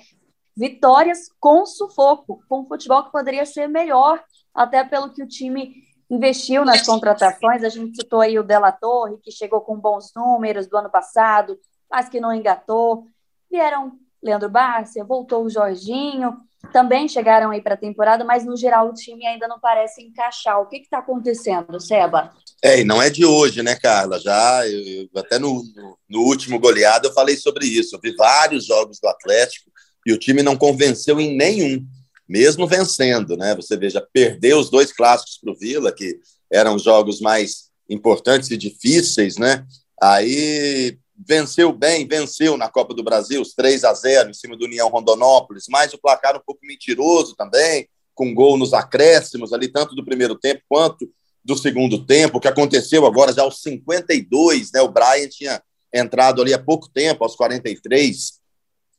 Vitórias 0.55 1.29
com 1.39 1.65
sufoco, 1.65 2.43
com 2.47 2.65
futebol 2.65 3.03
que 3.03 3.11
poderia 3.11 3.45
ser 3.45 3.67
melhor, 3.67 4.23
até 4.53 4.83
pelo 4.83 5.13
que 5.13 5.23
o 5.23 5.27
time 5.27 5.73
investiu 6.09 6.65
nas 6.65 6.85
contratações. 6.85 7.63
A 7.63 7.69
gente 7.69 7.95
citou 7.95 8.21
aí 8.21 8.37
o 8.37 8.43
Della 8.43 8.71
Torre, 8.71 9.17
que 9.23 9.31
chegou 9.31 9.61
com 9.61 9.79
bons 9.79 10.11
números 10.15 10.67
do 10.67 10.77
ano 10.77 10.89
passado, 10.89 11.57
mas 11.89 12.09
que 12.09 12.19
não 12.19 12.33
engatou. 12.33 13.05
Vieram 13.49 13.93
Leandro 14.21 14.49
Bárcia, 14.49 15.03
voltou 15.03 15.43
o 15.43 15.49
Jorginho, 15.49 16.37
também 16.71 17.07
chegaram 17.07 17.49
aí 17.49 17.61
para 17.61 17.73
a 17.73 17.77
temporada, 17.77 18.23
mas 18.23 18.45
no 18.45 18.55
geral 18.55 18.89
o 18.89 18.93
time 18.93 19.25
ainda 19.25 19.47
não 19.47 19.59
parece 19.59 20.03
encaixar. 20.03 20.59
O 20.59 20.67
que 20.67 20.77
está 20.77 20.99
acontecendo, 20.99 21.79
Seba? 21.79 22.31
É, 22.63 22.79
e 22.79 22.83
não 22.83 23.01
é 23.01 23.09
de 23.09 23.25
hoje, 23.25 23.63
né, 23.63 23.75
Carla? 23.75 24.19
Já, 24.19 24.67
eu, 24.67 25.09
até 25.15 25.39
no, 25.39 25.63
no, 25.75 25.97
no, 26.07 26.19
último 26.21 26.59
goleado 26.59 27.07
eu 27.07 27.13
falei 27.13 27.35
sobre 27.35 27.65
isso. 27.65 27.95
Eu 27.95 27.99
vi 27.99 28.15
vários 28.15 28.65
jogos 28.65 28.99
do 28.99 29.07
Atlético 29.07 29.71
e 30.05 30.13
o 30.13 30.17
time 30.17 30.43
não 30.43 30.55
convenceu 30.55 31.19
em 31.19 31.35
nenhum, 31.35 31.83
mesmo 32.29 32.67
vencendo, 32.67 33.35
né? 33.35 33.55
Você 33.55 33.75
veja, 33.75 34.05
perdeu 34.13 34.59
os 34.59 34.69
dois 34.69 34.93
clássicos 34.93 35.39
para 35.41 35.51
o 35.51 35.57
Vila, 35.57 35.91
que 35.91 36.19
eram 36.51 36.77
jogos 36.77 37.19
mais 37.19 37.71
importantes 37.89 38.51
e 38.51 38.57
difíceis, 38.57 39.37
né? 39.37 39.65
Aí 39.99 40.99
venceu 41.27 41.73
bem, 41.73 42.07
venceu 42.07 42.57
na 42.57 42.69
Copa 42.69 42.93
do 42.93 43.03
Brasil, 43.03 43.41
os 43.41 43.53
3 43.53 43.83
a 43.83 43.93
0 43.93 44.29
em 44.29 44.33
cima 44.33 44.55
do 44.55 44.65
União 44.65 44.87
Rondonópolis, 44.87 45.65
mas 45.67 45.93
o 45.93 45.99
placar 45.99 46.35
um 46.35 46.41
pouco 46.45 46.65
mentiroso 46.65 47.35
também, 47.35 47.87
com 48.13 48.33
gol 48.35 48.57
nos 48.57 48.73
acréscimos 48.73 49.51
ali, 49.51 49.67
tanto 49.67 49.95
do 49.95 50.05
primeiro 50.05 50.35
tempo 50.35 50.61
quanto 50.69 51.09
do 51.43 51.57
segundo 51.57 52.05
tempo, 52.05 52.39
que 52.39 52.47
aconteceu 52.47 53.05
agora 53.05 53.33
já 53.33 53.41
aos 53.41 53.61
52, 53.61 54.71
né? 54.71 54.81
O 54.81 54.91
Brian 54.91 55.27
tinha 55.27 55.61
entrado 55.93 56.41
ali 56.41 56.53
há 56.53 56.59
pouco 56.59 56.89
tempo, 56.89 57.23
aos 57.23 57.35
43, 57.35 58.39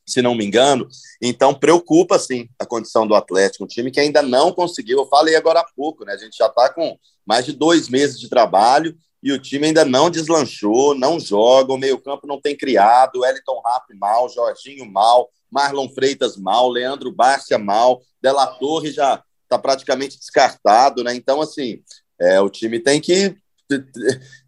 se 0.05 0.21
não 0.21 0.35
me 0.35 0.45
engano. 0.45 0.87
Então 1.21 1.53
preocupa 1.53 2.19
sim 2.19 2.49
a 2.59 2.65
condição 2.65 3.07
do 3.07 3.15
Atlético, 3.15 3.63
um 3.63 3.67
time 3.67 3.91
que 3.91 3.99
ainda 3.99 4.21
não 4.21 4.51
conseguiu. 4.51 4.99
Eu 4.99 5.07
falei 5.07 5.35
agora 5.35 5.61
há 5.61 5.65
pouco, 5.75 6.03
né? 6.05 6.13
A 6.13 6.17
gente 6.17 6.37
já 6.37 6.47
está 6.47 6.69
com 6.69 6.97
mais 7.25 7.45
de 7.45 7.53
dois 7.53 7.87
meses 7.89 8.19
de 8.19 8.29
trabalho 8.29 8.95
e 9.21 9.31
o 9.31 9.39
time 9.39 9.67
ainda 9.67 9.85
não 9.85 10.09
deslanchou, 10.09 10.93
não 10.93 11.17
joga, 11.17 11.71
o 11.71 11.77
meio-campo 11.77 12.27
não 12.27 12.41
tem 12.41 12.57
criado, 12.57 13.21
Wellington 13.21 13.61
Rapp 13.63 13.93
mal, 13.95 14.27
Jorginho 14.27 14.85
mal, 14.85 15.29
Marlon 15.49 15.87
Freitas 15.87 16.35
mal, 16.35 16.67
Leandro 16.69 17.09
Bárcia 17.09 17.57
mal, 17.57 18.01
Della 18.21 18.45
Torre 18.45 18.91
já 18.91 19.23
está 19.43 19.57
praticamente 19.57 20.17
descartado, 20.17 21.03
né? 21.03 21.15
Então, 21.15 21.39
assim, 21.39 21.81
é, 22.19 22.39
o 22.39 22.49
time 22.49 22.79
tem 22.79 22.99
que 22.99 23.35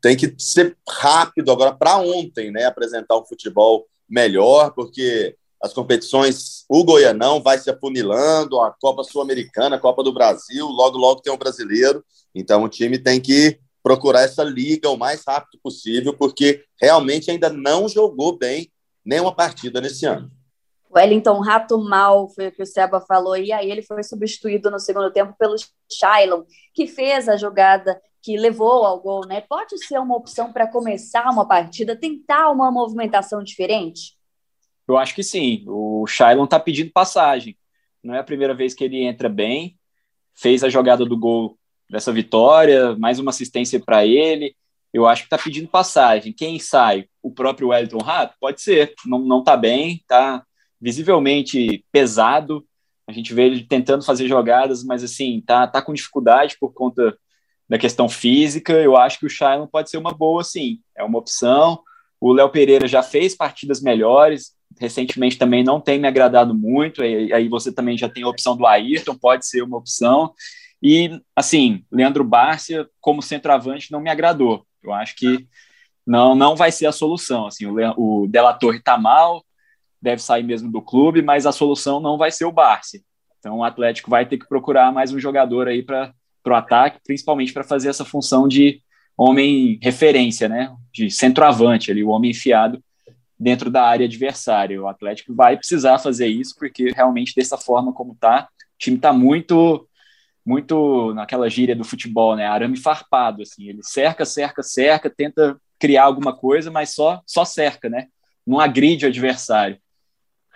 tem 0.01 0.15
que 0.15 0.35
ser 0.37 0.77
rápido 0.87 1.51
agora 1.51 1.73
para 1.73 1.97
ontem, 1.97 2.51
né? 2.51 2.65
Apresentar 2.65 3.17
um 3.17 3.25
futebol 3.25 3.87
melhor, 4.07 4.71
porque 4.71 5.35
as 5.61 5.73
competições, 5.73 6.63
o 6.69 6.83
Goianão 6.83 7.41
vai 7.41 7.57
se 7.57 7.69
afunilando, 7.69 8.59
a 8.61 8.71
Copa 8.71 9.03
Sul-Americana, 9.03 9.77
a 9.77 9.79
Copa 9.79 10.03
do 10.03 10.13
Brasil, 10.13 10.67
logo, 10.67 10.97
logo 10.97 11.21
tem 11.21 11.33
um 11.33 11.37
brasileiro. 11.37 12.03
Então 12.35 12.63
o 12.63 12.69
time 12.69 12.99
tem 12.99 13.19
que 13.19 13.59
procurar 13.81 14.21
essa 14.21 14.43
liga 14.43 14.89
o 14.89 14.97
mais 14.97 15.23
rápido 15.25 15.59
possível, 15.61 16.13
porque 16.13 16.63
realmente 16.79 17.31
ainda 17.31 17.49
não 17.49 17.87
jogou 17.87 18.37
bem 18.37 18.71
nenhuma 19.03 19.33
partida 19.33 19.79
nesse 19.79 20.05
ano. 20.05 20.29
Wellington 20.95 21.41
Rato 21.41 21.77
mal, 21.77 22.29
foi 22.29 22.47
o 22.47 22.51
que 22.51 22.63
o 22.63 22.65
Seba 22.65 23.01
falou, 23.01 23.35
e 23.35 23.51
aí 23.51 23.69
ele 23.69 23.81
foi 23.81 24.01
substituído 24.01 24.71
no 24.71 24.79
segundo 24.79 25.11
tempo 25.11 25.35
pelo 25.37 25.55
Shailon, 25.91 26.43
que 26.73 26.87
fez 26.87 27.27
a 27.27 27.35
jogada 27.35 28.01
que 28.21 28.37
levou 28.37 28.85
ao 28.85 28.99
gol, 29.01 29.27
né? 29.27 29.41
Pode 29.41 29.77
ser 29.85 29.99
uma 29.99 30.15
opção 30.15 30.51
para 30.51 30.65
começar 30.65 31.29
uma 31.29 31.47
partida, 31.47 31.95
tentar 31.95 32.49
uma 32.49 32.71
movimentação 32.71 33.43
diferente? 33.43 34.17
Eu 34.87 34.97
acho 34.97 35.13
que 35.13 35.21
sim. 35.21 35.63
O 35.67 36.07
Shailon 36.07 36.45
está 36.45 36.59
pedindo 36.59 36.91
passagem. 36.91 37.57
não 38.03 38.15
é 38.15 38.19
a 38.19 38.23
primeira 38.23 38.53
vez 38.53 38.73
que 38.73 38.83
ele 38.83 39.03
entra 39.03 39.27
bem, 39.27 39.77
fez 40.33 40.63
a 40.63 40.69
jogada 40.69 41.05
do 41.05 41.17
gol 41.17 41.57
dessa 41.89 42.11
vitória, 42.11 42.95
mais 42.95 43.19
uma 43.19 43.31
assistência 43.31 43.79
para 43.79 44.05
ele. 44.05 44.55
Eu 44.93 45.05
acho 45.05 45.23
que 45.23 45.27
está 45.27 45.37
pedindo 45.37 45.67
passagem. 45.67 46.31
Quem 46.31 46.57
sai? 46.57 47.07
O 47.21 47.31
próprio 47.31 47.69
Wellington 47.69 47.97
Rato? 47.97 48.35
Pode 48.39 48.61
ser. 48.61 48.93
Não, 49.05 49.19
não 49.19 49.43
tá 49.43 49.57
bem, 49.57 50.03
tá 50.07 50.43
visivelmente 50.85 51.83
pesado. 51.91 52.63
A 53.07 53.11
gente 53.11 53.33
vê 53.33 53.47
ele 53.47 53.63
tentando 53.63 54.05
fazer 54.05 54.27
jogadas, 54.27 54.83
mas 54.83 55.03
assim, 55.03 55.41
tá, 55.43 55.65
tá 55.65 55.81
com 55.81 55.95
dificuldade 55.95 56.57
por 56.59 56.71
conta 56.73 57.17
da 57.67 57.79
questão 57.79 58.07
física. 58.07 58.71
Eu 58.73 58.95
acho 58.95 59.17
que 59.17 59.25
o 59.25 59.29
Shailon 59.29 59.65
pode 59.65 59.89
ser 59.89 59.97
uma 59.97 60.11
boa, 60.11 60.43
sim. 60.43 60.79
É 60.95 61.03
uma 61.03 61.17
opção. 61.17 61.81
O 62.21 62.31
Léo 62.31 62.51
Pereira 62.51 62.87
já 62.87 63.01
fez 63.01 63.35
partidas 63.35 63.81
melhores, 63.81 64.53
recentemente 64.79 65.39
também 65.39 65.63
não 65.63 65.81
tem 65.81 65.97
me 65.97 66.07
agradado 66.07 66.53
muito. 66.53 67.01
Aí 67.01 67.49
você 67.49 67.71
também 67.73 67.97
já 67.97 68.07
tem 68.07 68.21
a 68.21 68.29
opção 68.29 68.55
do 68.55 68.67
Ayrton, 68.67 69.17
pode 69.17 69.47
ser 69.47 69.63
uma 69.63 69.77
opção. 69.77 70.35
E, 70.83 71.19
assim, 71.35 71.83
Leandro 71.91 72.23
Bárcia, 72.23 72.87
como 73.01 73.23
centroavante, 73.23 73.91
não 73.91 73.99
me 73.99 74.11
agradou. 74.11 74.63
Eu 74.83 74.93
acho 74.93 75.15
que 75.15 75.47
não 76.05 76.35
não 76.35 76.55
vai 76.55 76.71
ser 76.71 76.85
a 76.85 76.91
solução. 76.91 77.47
Assim, 77.47 77.65
o, 77.65 77.73
o 77.97 78.27
Della 78.27 78.53
Torre 78.53 78.77
está 78.77 78.99
mal, 78.99 79.43
deve 80.05 80.21
sair 80.21 80.43
mesmo 80.43 80.71
do 80.71 80.81
clube, 80.81 81.21
mas 81.21 81.45
a 81.45 81.51
solução 81.51 81.99
não 81.99 82.17
vai 82.17 82.31
ser 82.31 82.45
o 82.45 82.51
Bárcia. 82.51 83.01
Então, 83.39 83.57
o 83.57 83.63
Atlético 83.63 84.09
vai 84.09 84.25
ter 84.25 84.37
que 84.37 84.47
procurar 84.47 84.93
mais 84.93 85.11
um 85.11 85.19
jogador 85.19 85.67
aí 85.67 85.83
para 85.83 86.13
o 86.47 86.53
ataque, 86.53 86.99
principalmente 87.03 87.51
para 87.51 87.63
fazer 87.63 87.89
essa 87.89 88.05
função 88.05 88.47
de 88.47 88.81
homem 89.17 89.79
referência, 89.81 90.47
né? 90.47 90.73
De 90.93 91.09
centroavante, 91.09 91.91
ali, 91.91 92.03
o 92.03 92.09
homem 92.09 92.31
enfiado 92.31 92.81
dentro 93.37 93.69
da 93.69 93.83
área 93.83 94.05
adversária. 94.05 94.81
O 94.81 94.87
Atlético 94.87 95.33
vai 95.33 95.57
precisar 95.57 95.97
fazer 95.97 96.27
isso, 96.27 96.55
porque 96.57 96.91
realmente 96.91 97.33
dessa 97.35 97.57
forma 97.57 97.91
como 97.91 98.13
está, 98.13 98.47
o 98.51 98.77
time 98.77 98.97
está 98.97 99.11
muito 99.11 99.87
muito 100.45 101.11
naquela 101.15 101.49
gíria 101.49 101.75
do 101.75 101.83
futebol, 101.83 102.35
né? 102.35 102.45
Arame 102.45 102.77
farpado, 102.77 103.41
assim. 103.41 103.67
Ele 103.67 103.81
cerca, 103.81 104.23
cerca, 104.25 104.61
cerca, 104.61 105.09
tenta 105.09 105.59
criar 105.79 106.03
alguma 106.03 106.35
coisa, 106.35 106.69
mas 106.69 106.93
só 106.93 107.19
só 107.25 107.43
cerca, 107.43 107.89
né? 107.89 108.05
Não 108.45 108.59
agride 108.59 109.05
o 109.05 109.09
adversário. 109.09 109.79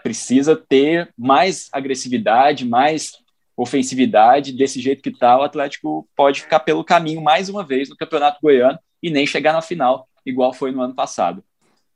Precisa 0.04 0.56
ter 0.56 1.14
mais 1.18 1.70
agressividade, 1.72 2.66
mais 2.66 3.14
ofensividade. 3.56 4.54
Desse 4.54 4.80
jeito 4.80 5.02
que 5.02 5.10
está, 5.10 5.38
o 5.38 5.44
Atlético 5.44 6.08
pode 6.16 6.42
ficar 6.42 6.62
pelo 6.62 6.84
caminho 6.84 7.22
mais 7.22 7.50
uma 7.50 7.66
vez 7.66 7.90
no 7.90 7.98
Campeonato 7.98 8.40
Goiano 8.42 8.80
e 9.02 9.10
nem 9.10 9.28
chegar 9.28 9.54
na 9.54 9.62
final, 9.62 10.08
igual 10.26 10.54
foi 10.54 10.72
no 10.72 10.82
ano 10.82 10.96
passado. 10.96 11.44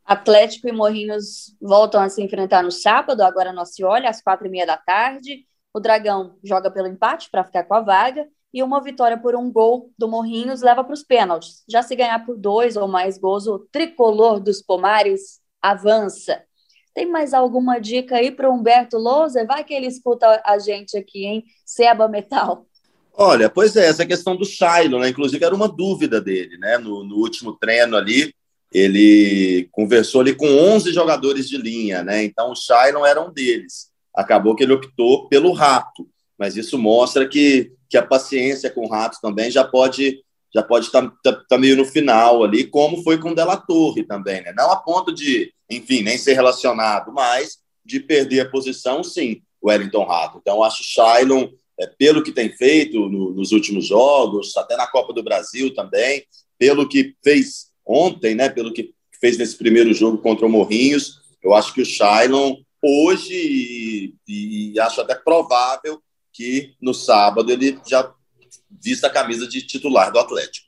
Atlético 0.05 0.67
e 0.67 0.72
Morrinhos 0.72 1.55
voltam 1.62 2.01
a 2.01 2.10
se 2.10 2.22
enfrentar 2.22 2.62
no 2.62 2.72
sábado, 2.72 3.22
agora 3.22 3.53
no 3.53 3.62
Osceola, 3.62 4.10
às 4.10 4.22
quatro 4.22 4.45
e 4.48 4.50
meia 4.50 4.65
da 4.65 4.77
tarde. 4.77 5.45
O 5.74 5.79
Dragão 5.79 6.38
joga 6.43 6.69
pelo 6.69 6.88
empate 6.88 7.29
para 7.31 7.43
ficar 7.43 7.63
com 7.63 7.74
a 7.74 7.79
vaga 7.79 8.27
e 8.53 8.62
uma 8.62 8.81
vitória 8.81 9.17
por 9.17 9.36
um 9.36 9.51
gol 9.51 9.91
do 9.98 10.07
Morrinhos 10.07 10.62
leva 10.62 10.83
para 10.83 10.93
os 10.93 11.03
pênaltis. 11.03 11.63
Já 11.67 11.81
se 11.81 11.95
ganhar 11.95 12.24
por 12.25 12.38
dois 12.38 12.75
ou 12.75 12.88
mais 12.88 13.17
gols, 13.17 13.48
o 13.48 13.60
tricolor 13.60 14.39
dos 14.39 14.62
Pomares 14.62 15.39
avança. 15.62 16.43
Tem 16.93 17.09
mais 17.09 17.33
alguma 17.33 17.79
dica 17.79 18.17
aí 18.17 18.31
para 18.31 18.50
o 18.50 18.53
Humberto 18.53 18.97
Lousa? 18.97 19.45
Vai 19.45 19.63
que 19.63 19.73
ele 19.73 19.88
escuta 19.88 20.41
a 20.45 20.59
gente 20.59 20.95
aqui, 20.97 21.25
hein? 21.25 21.43
Seba 21.65 22.07
Metal. 22.07 22.65
Olha, 23.15 23.50
pois 23.50 23.75
é, 23.75 23.85
essa 23.88 24.05
questão 24.05 24.35
do 24.35 24.45
Shiloh, 24.45 25.00
né? 25.00 25.09
Inclusive 25.09 25.43
era 25.43 25.53
uma 25.53 25.67
dúvida 25.67 26.19
dele, 26.19 26.57
né? 26.57 26.77
No, 26.77 27.03
no 27.03 27.15
último 27.17 27.53
treino 27.53 27.95
ali, 27.95 28.33
ele 28.71 29.69
conversou 29.71 30.21
ali 30.21 30.35
com 30.35 30.47
11 30.47 30.91
jogadores 30.91 31.47
de 31.47 31.57
linha, 31.57 32.03
né? 32.03 32.23
Então 32.23 32.51
o 32.51 32.55
Shailon 32.55 33.05
era 33.05 33.21
um 33.21 33.31
deles. 33.31 33.91
Acabou 34.15 34.55
que 34.55 34.63
ele 34.63 34.73
optou 34.73 35.27
pelo 35.27 35.51
Rato, 35.51 36.07
mas 36.38 36.57
isso 36.57 36.77
mostra 36.77 37.27
que, 37.27 37.71
que 37.88 37.97
a 37.97 38.05
paciência 38.05 38.69
com 38.69 38.85
o 38.85 38.89
Rato 38.89 39.19
também 39.21 39.51
já 39.51 39.63
pode 39.63 40.23
já 40.53 40.62
pode 40.62 40.86
estar 40.86 41.01
tá, 41.01 41.17
tá, 41.24 41.43
tá 41.50 41.57
meio 41.57 41.75
no 41.75 41.86
final 41.86 42.43
ali, 42.43 42.65
como 42.65 43.01
foi 43.03 43.17
com 43.17 43.31
o 43.31 43.36
Della 43.36 43.57
Torre 43.57 44.03
também, 44.03 44.42
né? 44.42 44.53
Não 44.55 44.72
a 44.72 44.75
ponto 44.75 45.11
de, 45.11 45.51
enfim, 45.70 46.03
nem 46.03 46.18
ser 46.18 46.33
relacionado, 46.33 47.11
mas 47.11 47.57
de 47.83 48.00
perder 48.00 48.42
a 48.42 48.50
posição, 48.50 49.03
sim, 49.03 49.42
o 49.61 49.70
Wellington 49.70 50.05
Rato. 50.05 50.37
Então, 50.39 50.63
acho 50.63 50.81
o 50.81 50.85
Shailon, 50.85 51.48
é, 51.79 51.87
pelo 51.87 52.24
que 52.24 52.31
tem 52.31 52.50
feito 52.50 53.09
no, 53.09 53.31
nos 53.31 53.51
últimos 53.51 53.85
jogos, 53.87 54.55
até 54.55 54.77
na 54.77 54.87
Copa 54.87 55.11
do 55.11 55.24
Brasil 55.24 55.74
também, 55.74 56.24
pelo 56.57 56.87
que 56.87 57.16
fez 57.24 57.72
ontem, 57.85 58.35
né, 58.35 58.48
pelo 58.48 58.72
que 58.72 58.94
fez 59.20 59.37
nesse 59.37 59.57
primeiro 59.57 59.94
jogo 59.94 60.18
contra 60.20 60.46
o 60.46 60.50
Morrinhos, 60.50 61.22
eu 61.42 61.53
acho 61.53 61.74
que 61.74 61.81
o 61.81 61.85
Shailon 61.85 62.55
hoje, 62.81 64.13
e, 64.27 64.74
e 64.74 64.79
acho 64.79 65.01
até 65.01 65.16
provável 65.16 66.01
que 66.31 66.74
no 66.81 66.94
sábado 66.94 67.51
ele 67.51 67.79
já 67.87 68.13
vista 68.81 69.07
a 69.07 69.09
camisa 69.09 69.48
de 69.48 69.66
titular 69.66 70.12
do 70.12 70.20
Atlético. 70.20 70.68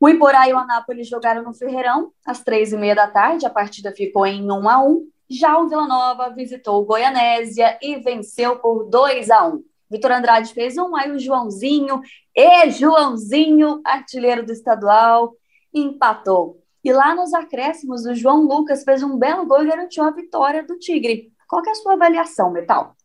O 0.00 0.08
Iporá 0.08 0.48
e 0.48 0.52
o 0.52 0.58
Anápolis 0.58 1.08
jogaram 1.08 1.44
no 1.44 1.54
Ferreirão 1.54 2.12
às 2.26 2.42
três 2.42 2.72
e 2.72 2.76
meia 2.76 2.94
da 2.94 3.06
tarde. 3.06 3.46
A 3.46 3.50
partida 3.50 3.92
ficou 3.92 4.26
em 4.26 4.50
1 4.50 4.68
a 4.68 4.84
1. 4.84 5.08
Já 5.30 5.56
o 5.58 5.68
Vila 5.68 5.86
Nova 5.86 6.28
visitou 6.30 6.82
o 6.82 6.84
Goianésia 6.84 7.78
e 7.80 7.96
venceu 7.96 8.56
por 8.56 8.84
2 8.90 9.30
a 9.30 9.46
1. 9.46 9.62
Vitor 9.92 10.10
Andrade 10.10 10.54
fez 10.54 10.76
um, 10.76 10.96
aí 10.96 11.10
o 11.10 11.18
Joãozinho, 11.18 12.00
e 12.34 12.70
Joãozinho, 12.70 13.80
artilheiro 13.84 14.44
do 14.44 14.50
estadual, 14.50 15.34
empatou. 15.72 16.62
E 16.82 16.92
lá 16.92 17.14
nos 17.14 17.32
acréscimos, 17.32 18.04
o 18.04 18.14
João 18.14 18.42
Lucas 18.42 18.82
fez 18.82 19.02
um 19.02 19.16
belo 19.16 19.46
gol 19.46 19.62
e 19.62 19.68
garantiu 19.68 20.02
a 20.02 20.10
vitória 20.10 20.64
do 20.64 20.78
Tigre. 20.78 21.30
Qual 21.46 21.62
é 21.64 21.70
a 21.70 21.74
sua 21.74 21.92
avaliação, 21.92 22.50
Metal? 22.50 22.96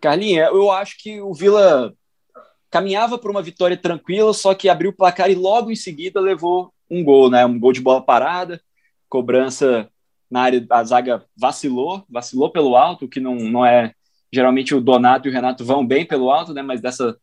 Carlinha, 0.00 0.44
eu 0.52 0.70
acho 0.70 0.98
que 1.02 1.20
o 1.20 1.32
Vila 1.32 1.94
caminhava 2.74 3.16
para 3.16 3.30
uma 3.30 3.40
vitória 3.40 3.76
tranquila, 3.76 4.34
só 4.34 4.52
que 4.52 4.68
abriu 4.68 4.90
o 4.90 4.92
placar 4.92 5.30
e 5.30 5.34
logo 5.36 5.70
em 5.70 5.76
seguida 5.76 6.20
levou 6.20 6.74
um 6.90 7.04
gol, 7.04 7.30
né? 7.30 7.46
Um 7.46 7.56
gol 7.56 7.72
de 7.72 7.80
bola 7.80 8.02
parada, 8.02 8.60
cobrança 9.08 9.88
na 10.28 10.40
área, 10.40 10.66
a 10.68 10.82
zaga 10.82 11.24
vacilou, 11.36 12.04
vacilou 12.10 12.50
pelo 12.50 12.74
alto, 12.74 13.06
que 13.06 13.20
não, 13.20 13.36
não 13.36 13.64
é. 13.64 13.92
Geralmente 14.32 14.74
o 14.74 14.80
Donato 14.80 15.28
e 15.28 15.30
o 15.30 15.32
Renato 15.32 15.64
vão 15.64 15.86
bem 15.86 16.04
pelo 16.04 16.32
alto, 16.32 16.52
né? 16.52 16.62
Mas 16.62 16.80
dessa 16.80 17.16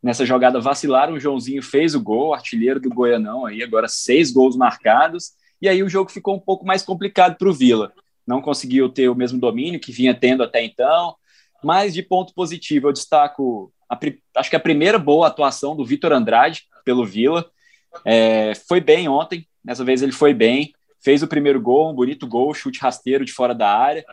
Nessa 0.00 0.24
jogada 0.24 0.60
vacilaram, 0.60 1.14
o 1.14 1.18
Joãozinho 1.18 1.60
fez 1.60 1.92
o 1.96 2.00
gol, 2.00 2.32
artilheiro 2.32 2.78
do 2.78 2.88
Goianão 2.88 3.44
aí, 3.44 3.64
agora 3.64 3.88
seis 3.88 4.30
gols 4.30 4.54
marcados, 4.54 5.32
e 5.60 5.68
aí 5.68 5.82
o 5.82 5.88
jogo 5.88 6.08
ficou 6.08 6.36
um 6.36 6.38
pouco 6.38 6.64
mais 6.64 6.84
complicado 6.84 7.36
para 7.36 7.48
o 7.48 7.52
Vila. 7.52 7.92
Não 8.24 8.40
conseguiu 8.40 8.88
ter 8.88 9.08
o 9.08 9.14
mesmo 9.16 9.40
domínio 9.40 9.80
que 9.80 9.90
vinha 9.90 10.14
tendo 10.14 10.44
até 10.44 10.64
então, 10.64 11.16
mas 11.64 11.92
de 11.92 12.00
ponto 12.00 12.32
positivo 12.32 12.86
eu 12.86 12.92
destaco, 12.92 13.72
a, 13.88 13.98
acho 14.36 14.50
que 14.50 14.56
a 14.56 14.60
primeira 14.60 14.98
boa 14.98 15.26
atuação 15.26 15.74
do 15.74 15.84
Vitor 15.84 16.12
Andrade 16.12 16.64
pelo 16.84 17.04
Vila, 17.04 17.48
é, 18.04 18.54
foi 18.66 18.80
bem 18.80 19.08
ontem, 19.08 19.46
dessa 19.64 19.84
vez 19.84 20.02
ele 20.02 20.12
foi 20.12 20.32
bem, 20.32 20.72
fez 21.02 21.22
o 21.22 21.28
primeiro 21.28 21.60
gol, 21.60 21.90
um 21.90 21.94
bonito 21.94 22.26
gol, 22.26 22.54
chute 22.54 22.80
rasteiro 22.80 23.24
de 23.24 23.32
fora 23.32 23.54
da 23.54 23.70
área, 23.70 24.04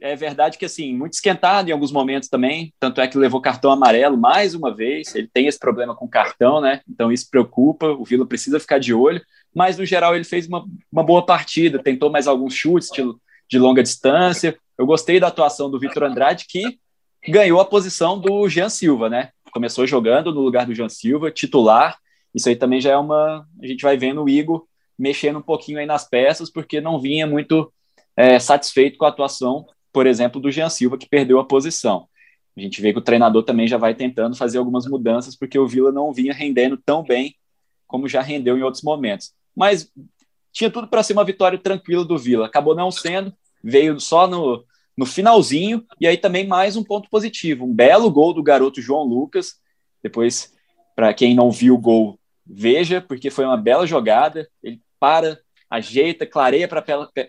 é 0.00 0.14
verdade 0.14 0.58
que, 0.58 0.64
assim, 0.64 0.94
muito 0.94 1.14
esquentado 1.14 1.68
em 1.68 1.72
alguns 1.72 1.90
momentos 1.90 2.28
também, 2.28 2.72
tanto 2.78 3.00
é 3.00 3.08
que 3.08 3.16
levou 3.16 3.40
cartão 3.40 3.70
amarelo 3.70 4.16
mais 4.16 4.54
uma 4.54 4.74
vez, 4.74 5.14
ele 5.14 5.28
tem 5.32 5.46
esse 5.46 5.58
problema 5.58 5.94
com 5.94 6.08
cartão, 6.08 6.60
né, 6.60 6.80
então 6.88 7.10
isso 7.10 7.28
preocupa, 7.30 7.86
o 7.88 8.04
Vila 8.04 8.26
precisa 8.26 8.60
ficar 8.60 8.78
de 8.78 8.92
olho, 8.92 9.20
mas 9.54 9.78
no 9.78 9.86
geral 9.86 10.14
ele 10.14 10.24
fez 10.24 10.46
uma, 10.46 10.64
uma 10.92 11.02
boa 11.02 11.24
partida, 11.24 11.82
tentou 11.82 12.10
mais 12.10 12.26
alguns 12.26 12.54
chutes 12.54 12.90
de, 12.90 13.02
de 13.48 13.58
longa 13.58 13.82
distância, 13.82 14.56
eu 14.76 14.86
gostei 14.86 15.18
da 15.18 15.28
atuação 15.28 15.70
do 15.70 15.78
Vitor 15.78 16.02
Andrade, 16.02 16.46
que 16.48 16.78
ganhou 17.26 17.60
a 17.60 17.64
posição 17.64 18.18
do 18.18 18.48
Jean 18.48 18.68
Silva, 18.68 19.08
né, 19.08 19.30
começou 19.52 19.86
jogando 19.86 20.32
no 20.32 20.40
lugar 20.40 20.66
do 20.66 20.74
Jean 20.74 20.88
Silva, 20.88 21.30
titular, 21.30 21.98
isso 22.34 22.48
aí 22.48 22.56
também 22.56 22.80
já 22.80 22.90
é 22.90 22.96
uma, 22.96 23.46
a 23.62 23.66
gente 23.66 23.82
vai 23.82 23.96
vendo 23.96 24.22
o 24.22 24.28
Igor 24.28 24.66
mexendo 24.98 25.38
um 25.38 25.42
pouquinho 25.42 25.78
aí 25.78 25.86
nas 25.86 26.08
peças, 26.08 26.50
porque 26.50 26.80
não 26.80 27.00
vinha 27.00 27.26
muito 27.26 27.72
é, 28.16 28.38
satisfeito 28.38 28.98
com 28.98 29.04
a 29.04 29.08
atuação 29.08 29.66
por 29.94 30.08
exemplo, 30.08 30.40
do 30.40 30.50
Jean 30.50 30.68
Silva, 30.68 30.98
que 30.98 31.08
perdeu 31.08 31.38
a 31.38 31.44
posição. 31.44 32.08
A 32.56 32.60
gente 32.60 32.82
vê 32.82 32.92
que 32.92 32.98
o 32.98 33.02
treinador 33.02 33.44
também 33.44 33.68
já 33.68 33.78
vai 33.78 33.94
tentando 33.94 34.36
fazer 34.36 34.58
algumas 34.58 34.86
mudanças, 34.86 35.36
porque 35.36 35.56
o 35.56 35.68
Vila 35.68 35.92
não 35.92 36.12
vinha 36.12 36.34
rendendo 36.34 36.76
tão 36.76 37.04
bem 37.04 37.36
como 37.86 38.08
já 38.08 38.20
rendeu 38.20 38.58
em 38.58 38.62
outros 38.62 38.82
momentos. 38.82 39.32
Mas 39.54 39.88
tinha 40.52 40.68
tudo 40.68 40.88
para 40.88 41.04
ser 41.04 41.12
uma 41.12 41.24
vitória 41.24 41.56
tranquila 41.56 42.04
do 42.04 42.18
Vila. 42.18 42.46
Acabou 42.46 42.74
não 42.74 42.90
sendo, 42.90 43.32
veio 43.62 44.00
só 44.00 44.26
no, 44.26 44.64
no 44.96 45.06
finalzinho, 45.06 45.84
e 46.00 46.06
aí 46.06 46.16
também 46.16 46.46
mais 46.46 46.76
um 46.76 46.84
ponto 46.84 47.08
positivo. 47.10 47.64
Um 47.64 47.74
belo 47.74 48.10
gol 48.10 48.32
do 48.32 48.42
garoto 48.42 48.80
João 48.80 49.02
Lucas. 49.04 49.54
Depois, 50.02 50.52
para 50.94 51.12
quem 51.12 51.34
não 51.34 51.50
viu 51.50 51.74
o 51.74 51.78
gol, 51.78 52.18
veja, 52.46 53.00
porque 53.00 53.30
foi 53.30 53.44
uma 53.44 53.56
bela 53.56 53.86
jogada. 53.86 54.48
Ele 54.62 54.80
para, 55.00 55.38
ajeita, 55.68 56.26
clareia 56.26 56.68
para 56.68 56.84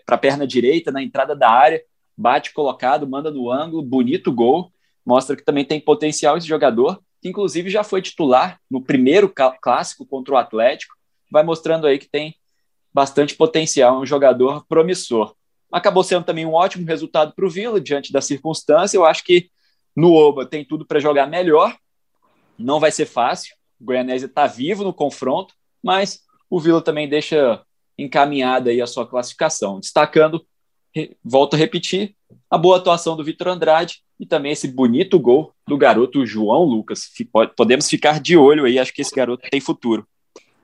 a 0.08 0.18
perna 0.18 0.46
direita 0.46 0.92
na 0.92 1.02
entrada 1.02 1.34
da 1.34 1.50
área 1.50 1.82
bate 2.16 2.52
colocado, 2.52 3.06
manda 3.06 3.30
no 3.30 3.50
ângulo, 3.50 3.82
bonito 3.82 4.32
gol, 4.32 4.72
mostra 5.04 5.36
que 5.36 5.44
também 5.44 5.64
tem 5.64 5.78
potencial 5.78 6.36
esse 6.36 6.46
jogador, 6.46 7.00
que 7.20 7.28
inclusive 7.28 7.68
já 7.68 7.84
foi 7.84 8.00
titular 8.00 8.58
no 8.70 8.80
primeiro 8.80 9.32
clássico 9.60 10.06
contra 10.06 10.34
o 10.34 10.36
Atlético, 10.38 10.94
vai 11.30 11.42
mostrando 11.42 11.86
aí 11.86 11.98
que 11.98 12.08
tem 12.08 12.34
bastante 12.92 13.34
potencial, 13.34 14.00
um 14.00 14.06
jogador 14.06 14.64
promissor. 14.66 15.34
Acabou 15.72 16.04
sendo 16.04 16.24
também 16.24 16.46
um 16.46 16.54
ótimo 16.54 16.86
resultado 16.86 17.32
para 17.34 17.44
o 17.44 17.50
Vila, 17.50 17.80
diante 17.80 18.12
da 18.12 18.20
circunstância, 18.20 18.96
eu 18.96 19.04
acho 19.04 19.24
que 19.24 19.50
no 19.94 20.12
Oba 20.12 20.46
tem 20.46 20.64
tudo 20.64 20.86
para 20.86 21.00
jogar 21.00 21.26
melhor. 21.26 21.76
Não 22.58 22.78
vai 22.78 22.90
ser 22.90 23.06
fácil. 23.06 23.54
O 23.80 23.84
Goianésia 23.84 24.26
está 24.26 24.46
vivo 24.46 24.84
no 24.84 24.92
confronto, 24.92 25.54
mas 25.82 26.20
o 26.48 26.60
Vila 26.60 26.80
também 26.80 27.08
deixa 27.08 27.62
encaminhada 27.98 28.70
aí 28.70 28.80
a 28.80 28.86
sua 28.86 29.06
classificação, 29.06 29.80
destacando, 29.80 30.46
volto 31.24 31.54
a 31.54 31.56
repetir, 31.56 32.14
a 32.50 32.56
boa 32.56 32.76
atuação 32.76 33.16
do 33.16 33.24
Vitor 33.24 33.48
Andrade 33.48 34.02
e 34.18 34.26
também 34.26 34.52
esse 34.52 34.68
bonito 34.68 35.18
gol 35.18 35.52
do 35.66 35.76
garoto 35.76 36.24
João 36.24 36.64
Lucas. 36.64 37.10
Podemos 37.56 37.88
ficar 37.88 38.20
de 38.20 38.36
olho 38.36 38.64
aí, 38.64 38.78
acho 38.78 38.92
que 38.92 39.02
esse 39.02 39.14
garoto 39.14 39.48
tem 39.50 39.60
futuro. 39.60 40.06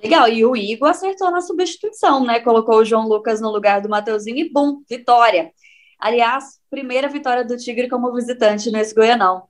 Legal, 0.03 0.29
e 0.29 0.45
o 0.45 0.57
Igor 0.57 0.89
acertou 0.89 1.31
na 1.31 1.41
substituição, 1.41 2.25
né? 2.25 2.41
Colocou 2.41 2.79
o 2.79 2.85
João 2.85 3.07
Lucas 3.07 3.41
no 3.41 3.51
lugar 3.51 3.81
do 3.81 3.89
Mateuzinho 3.89 4.39
e 4.39 4.51
bum, 4.51 4.83
vitória. 4.89 5.53
Aliás, 5.99 6.59
primeira 6.69 7.09
vitória 7.09 7.45
do 7.45 7.57
Tigre 7.57 7.89
como 7.89 8.13
visitante 8.13 8.71
nesse 8.73 8.93
Goianão. 8.93 9.45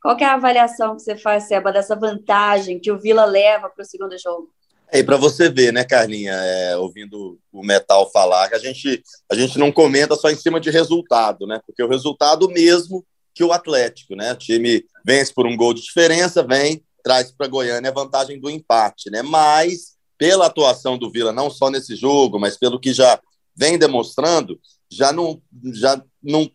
Qual 0.00 0.16
é 0.16 0.24
a 0.24 0.34
avaliação 0.34 0.96
que 0.96 1.02
você 1.02 1.16
faz, 1.16 1.44
Seba, 1.44 1.70
dessa 1.70 1.94
vantagem 1.94 2.80
que 2.80 2.90
o 2.90 2.98
Vila 2.98 3.26
leva 3.26 3.68
para 3.68 3.82
o 3.82 3.84
segundo 3.84 4.16
jogo? 4.18 4.50
É, 4.90 5.02
para 5.02 5.18
você 5.18 5.50
ver, 5.50 5.70
né, 5.70 5.84
Carlinha, 5.84 6.32
é, 6.32 6.76
ouvindo 6.78 7.38
o 7.52 7.62
Metal 7.62 8.10
falar, 8.10 8.48
que 8.48 8.54
a 8.54 8.58
gente, 8.58 9.02
a 9.30 9.34
gente 9.34 9.58
não 9.58 9.70
comenta 9.70 10.14
só 10.16 10.30
em 10.30 10.36
cima 10.36 10.58
de 10.58 10.70
resultado, 10.70 11.46
né? 11.46 11.60
Porque 11.66 11.82
o 11.82 11.88
resultado 11.88 12.48
mesmo 12.48 13.04
que 13.34 13.44
o 13.44 13.52
Atlético, 13.52 14.16
né? 14.16 14.32
O 14.32 14.36
time 14.36 14.82
vence 15.04 15.34
por 15.34 15.46
um 15.46 15.54
gol 15.54 15.74
de 15.74 15.82
diferença, 15.82 16.42
vem, 16.42 16.82
traz 17.04 17.30
para 17.30 17.46
Goiânia 17.46 17.90
a 17.90 17.94
vantagem 17.94 18.40
do 18.40 18.48
empate, 18.48 19.10
né? 19.10 19.20
Mas 19.20 19.97
pela 20.18 20.46
atuação 20.46 20.98
do 20.98 21.10
Vila, 21.10 21.32
não 21.32 21.48
só 21.48 21.70
nesse 21.70 21.94
jogo, 21.94 22.38
mas 22.38 22.56
pelo 22.58 22.80
que 22.80 22.92
já 22.92 23.18
vem 23.54 23.78
demonstrando, 23.78 24.60
já 24.90 25.12
não, 25.12 25.40
já 25.72 26.02
não 26.22 26.50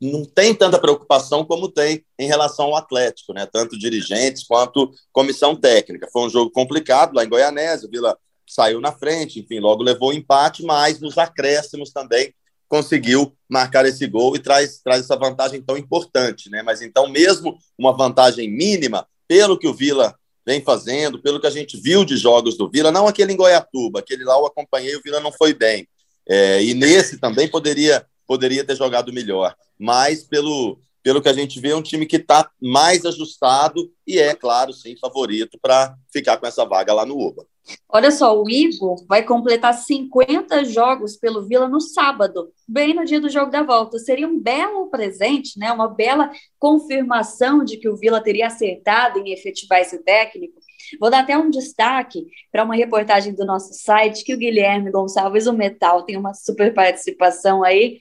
não 0.00 0.24
tem 0.24 0.54
tanta 0.54 0.78
preocupação 0.78 1.44
como 1.44 1.68
tem 1.68 2.04
em 2.18 2.26
relação 2.26 2.66
ao 2.66 2.76
Atlético, 2.76 3.32
né? 3.32 3.46
Tanto 3.46 3.78
dirigentes 3.78 4.44
quanto 4.44 4.90
comissão 5.12 5.56
técnica. 5.56 6.08
Foi 6.12 6.26
um 6.26 6.28
jogo 6.28 6.50
complicado 6.50 7.14
lá 7.14 7.24
em 7.24 7.28
Goianésia, 7.28 7.88
o 7.88 7.90
Vila 7.90 8.18
saiu 8.46 8.80
na 8.80 8.92
frente, 8.92 9.40
enfim, 9.40 9.60
logo 9.60 9.82
levou 9.82 10.10
o 10.10 10.12
empate, 10.12 10.62
mas 10.62 11.00
nos 11.00 11.16
acréscimos 11.16 11.90
também 11.90 12.34
conseguiu 12.68 13.36
marcar 13.48 13.86
esse 13.86 14.06
gol 14.06 14.34
e 14.34 14.38
traz, 14.38 14.80
traz 14.82 15.02
essa 15.02 15.16
vantagem 15.16 15.62
tão 15.62 15.76
importante, 15.76 16.50
né? 16.50 16.62
Mas 16.62 16.82
então, 16.82 17.08
mesmo 17.08 17.56
uma 17.78 17.92
vantagem 17.92 18.50
mínima, 18.50 19.06
pelo 19.28 19.58
que 19.58 19.68
o 19.68 19.74
Vila 19.74 20.14
vem 20.46 20.60
fazendo, 20.60 21.20
pelo 21.20 21.40
que 21.40 21.46
a 21.46 21.50
gente 21.50 21.76
viu 21.76 22.04
de 22.04 22.16
jogos 22.16 22.56
do 22.56 22.68
Vila, 22.68 22.92
não 22.92 23.06
aquele 23.06 23.32
em 23.32 23.36
Goiatuba, 23.36 24.00
aquele 24.00 24.24
lá 24.24 24.34
eu 24.34 24.46
acompanhei, 24.46 24.94
o 24.94 25.02
Vila 25.02 25.20
não 25.20 25.32
foi 25.32 25.54
bem. 25.54 25.88
É, 26.28 26.62
e 26.62 26.74
nesse 26.74 27.18
também 27.18 27.48
poderia 27.48 28.06
poderia 28.26 28.64
ter 28.64 28.76
jogado 28.76 29.12
melhor. 29.12 29.54
Mas, 29.78 30.22
pelo, 30.22 30.78
pelo 31.04 31.20
que 31.20 31.28
a 31.28 31.34
gente 31.34 31.60
vê, 31.60 31.68
é 31.68 31.76
um 31.76 31.82
time 31.82 32.06
que 32.06 32.16
está 32.16 32.50
mais 32.58 33.04
ajustado 33.04 33.92
e 34.06 34.18
é, 34.18 34.34
claro, 34.34 34.72
sim, 34.72 34.96
favorito 34.96 35.58
para 35.60 35.94
ficar 36.10 36.38
com 36.38 36.46
essa 36.46 36.64
vaga 36.64 36.94
lá 36.94 37.04
no 37.04 37.18
Oba. 37.18 37.46
Olha 37.88 38.10
só, 38.10 38.42
o 38.42 38.48
Igor 38.48 39.04
vai 39.06 39.22
completar 39.22 39.74
50 39.74 40.64
jogos 40.64 41.16
pelo 41.16 41.46
Vila 41.46 41.68
no 41.68 41.80
sábado, 41.80 42.50
bem 42.66 42.94
no 42.94 43.04
dia 43.04 43.20
do 43.20 43.28
jogo 43.28 43.50
da 43.50 43.62
volta. 43.62 43.98
Seria 43.98 44.26
um 44.26 44.40
belo 44.40 44.88
presente, 44.88 45.58
né? 45.58 45.70
uma 45.70 45.88
bela 45.88 46.30
confirmação 46.58 47.62
de 47.64 47.76
que 47.76 47.88
o 47.88 47.96
Vila 47.96 48.22
teria 48.22 48.46
acertado 48.46 49.18
em 49.18 49.30
efetivar 49.30 49.80
esse 49.80 50.02
técnico. 50.02 50.58
Vou 50.98 51.10
dar 51.10 51.20
até 51.20 51.36
um 51.36 51.50
destaque 51.50 52.26
para 52.50 52.64
uma 52.64 52.74
reportagem 52.74 53.34
do 53.34 53.44
nosso 53.44 53.74
site, 53.74 54.24
que 54.24 54.34
o 54.34 54.38
Guilherme 54.38 54.90
Gonçalves, 54.90 55.46
o 55.46 55.52
Metal, 55.52 56.02
tem 56.02 56.16
uma 56.16 56.32
super 56.32 56.72
participação 56.72 57.62
aí 57.62 57.98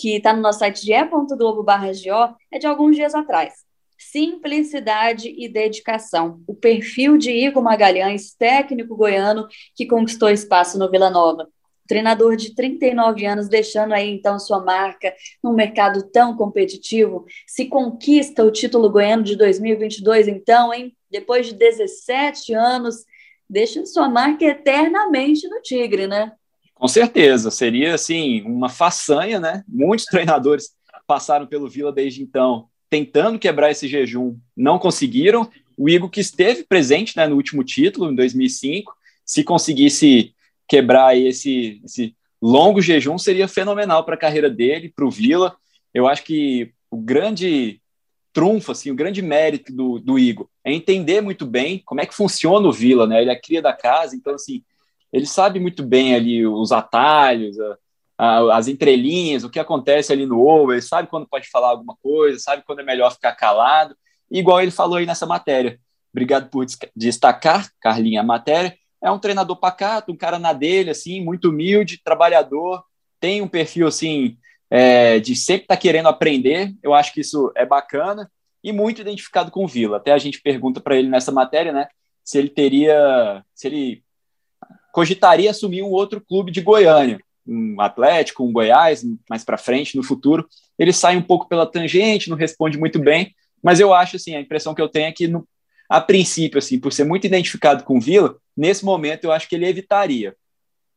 que 0.00 0.16
está 0.16 0.32
no 0.32 0.40
nosso 0.40 0.60
site 0.60 0.82
ge.globo 0.82 1.66
é 2.50 2.58
de 2.58 2.66
alguns 2.66 2.96
dias 2.96 3.14
atrás. 3.14 3.52
Simplicidade 3.98 5.28
e 5.28 5.46
dedicação. 5.46 6.40
O 6.46 6.54
perfil 6.54 7.18
de 7.18 7.30
Igor 7.30 7.62
Magalhães, 7.62 8.34
técnico 8.34 8.96
goiano 8.96 9.46
que 9.76 9.84
conquistou 9.86 10.30
espaço 10.30 10.78
no 10.78 10.90
Vila 10.90 11.10
Nova. 11.10 11.46
Treinador 11.86 12.34
de 12.34 12.54
39 12.54 13.26
anos, 13.26 13.48
deixando 13.48 13.92
aí 13.92 14.08
então 14.08 14.38
sua 14.38 14.64
marca 14.64 15.12
num 15.44 15.52
mercado 15.52 16.08
tão 16.10 16.34
competitivo. 16.34 17.26
Se 17.46 17.66
conquista 17.66 18.42
o 18.42 18.50
título 18.50 18.88
goiano 18.88 19.22
de 19.22 19.36
2022, 19.36 20.28
então, 20.28 20.72
hein? 20.72 20.96
Depois 21.10 21.46
de 21.46 21.54
17 21.54 22.54
anos, 22.54 23.04
deixa 23.46 23.84
sua 23.84 24.08
marca 24.08 24.46
eternamente 24.46 25.46
no 25.46 25.60
Tigre, 25.60 26.06
né? 26.06 26.32
Com 26.80 26.88
certeza, 26.88 27.50
seria 27.50 27.94
assim 27.94 28.40
uma 28.40 28.70
façanha, 28.70 29.38
né? 29.38 29.62
Muitos 29.68 30.06
treinadores 30.06 30.70
passaram 31.06 31.46
pelo 31.46 31.68
Vila 31.68 31.92
desde 31.92 32.22
então, 32.22 32.68
tentando 32.88 33.38
quebrar 33.38 33.70
esse 33.70 33.86
jejum, 33.86 34.38
não 34.56 34.78
conseguiram. 34.78 35.46
O 35.76 35.90
Igor 35.90 36.08
que 36.08 36.20
esteve 36.20 36.64
presente 36.64 37.14
né, 37.18 37.28
no 37.28 37.36
último 37.36 37.62
título, 37.62 38.10
em 38.10 38.14
2005, 38.14 38.96
se 39.26 39.44
conseguisse 39.44 40.34
quebrar 40.66 41.14
esse, 41.14 41.82
esse 41.84 42.16
longo 42.40 42.80
jejum, 42.80 43.18
seria 43.18 43.46
fenomenal 43.46 44.02
para 44.02 44.14
a 44.14 44.18
carreira 44.18 44.48
dele, 44.48 44.88
para 44.88 45.04
o 45.04 45.10
Vila. 45.10 45.54
Eu 45.92 46.08
acho 46.08 46.24
que 46.24 46.72
o 46.90 46.96
grande 46.96 47.78
trunfo, 48.32 48.72
assim, 48.72 48.90
o 48.90 48.96
grande 48.96 49.20
mérito 49.20 49.70
do, 49.70 49.98
do 49.98 50.18
Igor 50.18 50.48
é 50.64 50.72
entender 50.72 51.20
muito 51.20 51.44
bem 51.44 51.82
como 51.84 52.00
é 52.00 52.06
que 52.06 52.14
funciona 52.14 52.66
o 52.66 52.72
Vila, 52.72 53.06
né? 53.06 53.20
Ele 53.20 53.30
é 53.30 53.38
cria 53.38 53.60
da 53.60 53.74
casa, 53.74 54.16
então, 54.16 54.34
assim, 54.34 54.62
ele 55.12 55.26
sabe 55.26 55.58
muito 55.58 55.82
bem 55.82 56.14
ali 56.14 56.46
os 56.46 56.72
atalhos, 56.72 57.58
a, 57.58 57.78
a, 58.18 58.56
as 58.56 58.68
entrelinhas, 58.68 59.44
o 59.44 59.50
que 59.50 59.58
acontece 59.58 60.12
ali 60.12 60.26
no 60.26 60.46
over, 60.46 60.74
ele 60.74 60.82
sabe 60.82 61.08
quando 61.08 61.28
pode 61.28 61.48
falar 61.48 61.68
alguma 61.70 61.96
coisa, 62.02 62.38
sabe 62.38 62.62
quando 62.66 62.80
é 62.80 62.84
melhor 62.84 63.12
ficar 63.12 63.32
calado, 63.32 63.96
igual 64.30 64.60
ele 64.60 64.70
falou 64.70 64.96
aí 64.96 65.06
nessa 65.06 65.26
matéria. 65.26 65.78
Obrigado 66.12 66.48
por 66.50 66.66
destacar, 66.94 67.68
Carlinha, 67.80 68.20
a 68.20 68.24
matéria. 68.24 68.76
É 69.02 69.10
um 69.10 69.18
treinador 69.18 69.56
pacato, 69.56 70.12
um 70.12 70.16
cara 70.16 70.38
na 70.38 70.52
dele, 70.52 70.90
assim, 70.90 71.24
muito 71.24 71.48
humilde, 71.50 72.02
trabalhador, 72.02 72.82
tem 73.18 73.40
um 73.40 73.48
perfil, 73.48 73.86
assim, 73.86 74.36
é, 74.68 75.18
de 75.18 75.34
sempre 75.36 75.62
estar 75.62 75.76
tá 75.76 75.80
querendo 75.80 76.08
aprender. 76.08 76.74
Eu 76.82 76.94
acho 76.94 77.12
que 77.12 77.20
isso 77.20 77.52
é 77.56 77.64
bacana 77.64 78.30
e 78.62 78.72
muito 78.72 79.00
identificado 79.00 79.50
com 79.50 79.64
o 79.64 79.68
Vila. 79.68 79.96
Até 79.96 80.12
a 80.12 80.18
gente 80.18 80.40
pergunta 80.42 80.80
para 80.80 80.96
ele 80.96 81.08
nessa 81.08 81.32
matéria, 81.32 81.72
né, 81.72 81.88
se 82.22 82.38
ele 82.38 82.48
teria, 82.48 83.44
se 83.54 83.66
ele 83.66 84.04
cogitaria 84.92 85.50
assumir 85.50 85.82
um 85.82 85.90
outro 85.90 86.20
clube 86.20 86.50
de 86.50 86.60
Goiânia, 86.60 87.20
um 87.46 87.80
Atlético, 87.80 88.44
um 88.44 88.52
Goiás, 88.52 89.04
mais 89.28 89.44
para 89.44 89.58
frente, 89.58 89.96
no 89.96 90.02
futuro. 90.02 90.48
Ele 90.78 90.92
sai 90.92 91.16
um 91.16 91.22
pouco 91.22 91.48
pela 91.48 91.66
tangente, 91.66 92.30
não 92.30 92.36
responde 92.36 92.78
muito 92.78 92.98
bem, 92.98 93.34
mas 93.62 93.80
eu 93.80 93.92
acho, 93.92 94.16
assim, 94.16 94.34
a 94.36 94.40
impressão 94.40 94.74
que 94.74 94.80
eu 94.80 94.88
tenho 94.88 95.06
é 95.06 95.12
que, 95.12 95.28
no, 95.28 95.46
a 95.88 96.00
princípio, 96.00 96.58
assim, 96.58 96.78
por 96.78 96.92
ser 96.92 97.04
muito 97.04 97.26
identificado 97.26 97.84
com 97.84 97.98
o 97.98 98.00
Vila, 98.00 98.36
nesse 98.56 98.84
momento 98.84 99.24
eu 99.24 99.32
acho 99.32 99.48
que 99.48 99.54
ele 99.54 99.66
evitaria. 99.66 100.34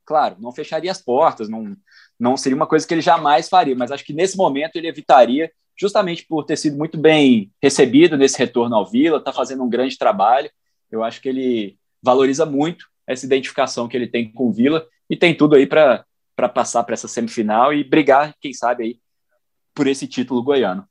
Claro, 0.05 0.35
não 0.39 0.51
fecharia 0.51 0.91
as 0.91 1.01
portas, 1.01 1.49
não, 1.49 1.75
não 2.19 2.37
seria 2.37 2.55
uma 2.55 2.67
coisa 2.67 2.85
que 2.85 2.93
ele 2.93 3.01
jamais 3.01 3.49
faria, 3.49 3.75
mas 3.75 3.91
acho 3.91 4.03
que 4.03 4.13
nesse 4.13 4.37
momento 4.37 4.75
ele 4.75 4.87
evitaria, 4.87 5.51
justamente 5.75 6.25
por 6.27 6.43
ter 6.43 6.57
sido 6.57 6.77
muito 6.77 6.97
bem 6.97 7.51
recebido 7.61 8.17
nesse 8.17 8.37
retorno 8.37 8.75
ao 8.75 8.85
Vila, 8.85 9.17
está 9.17 9.33
fazendo 9.33 9.63
um 9.63 9.69
grande 9.69 9.97
trabalho. 9.97 10.49
Eu 10.91 11.03
acho 11.03 11.19
que 11.21 11.29
ele 11.29 11.77
valoriza 12.01 12.45
muito 12.45 12.85
essa 13.07 13.25
identificação 13.25 13.87
que 13.87 13.97
ele 13.97 14.07
tem 14.07 14.31
com 14.31 14.47
o 14.47 14.51
Vila 14.51 14.85
e 15.09 15.15
tem 15.15 15.35
tudo 15.35 15.55
aí 15.55 15.67
para 15.67 16.05
passar 16.53 16.83
para 16.83 16.93
essa 16.93 17.07
semifinal 17.07 17.73
e 17.73 17.83
brigar, 17.83 18.35
quem 18.39 18.53
sabe, 18.53 18.83
aí 18.83 18.99
por 19.73 19.87
esse 19.87 20.07
título 20.07 20.43
goiano. 20.43 20.87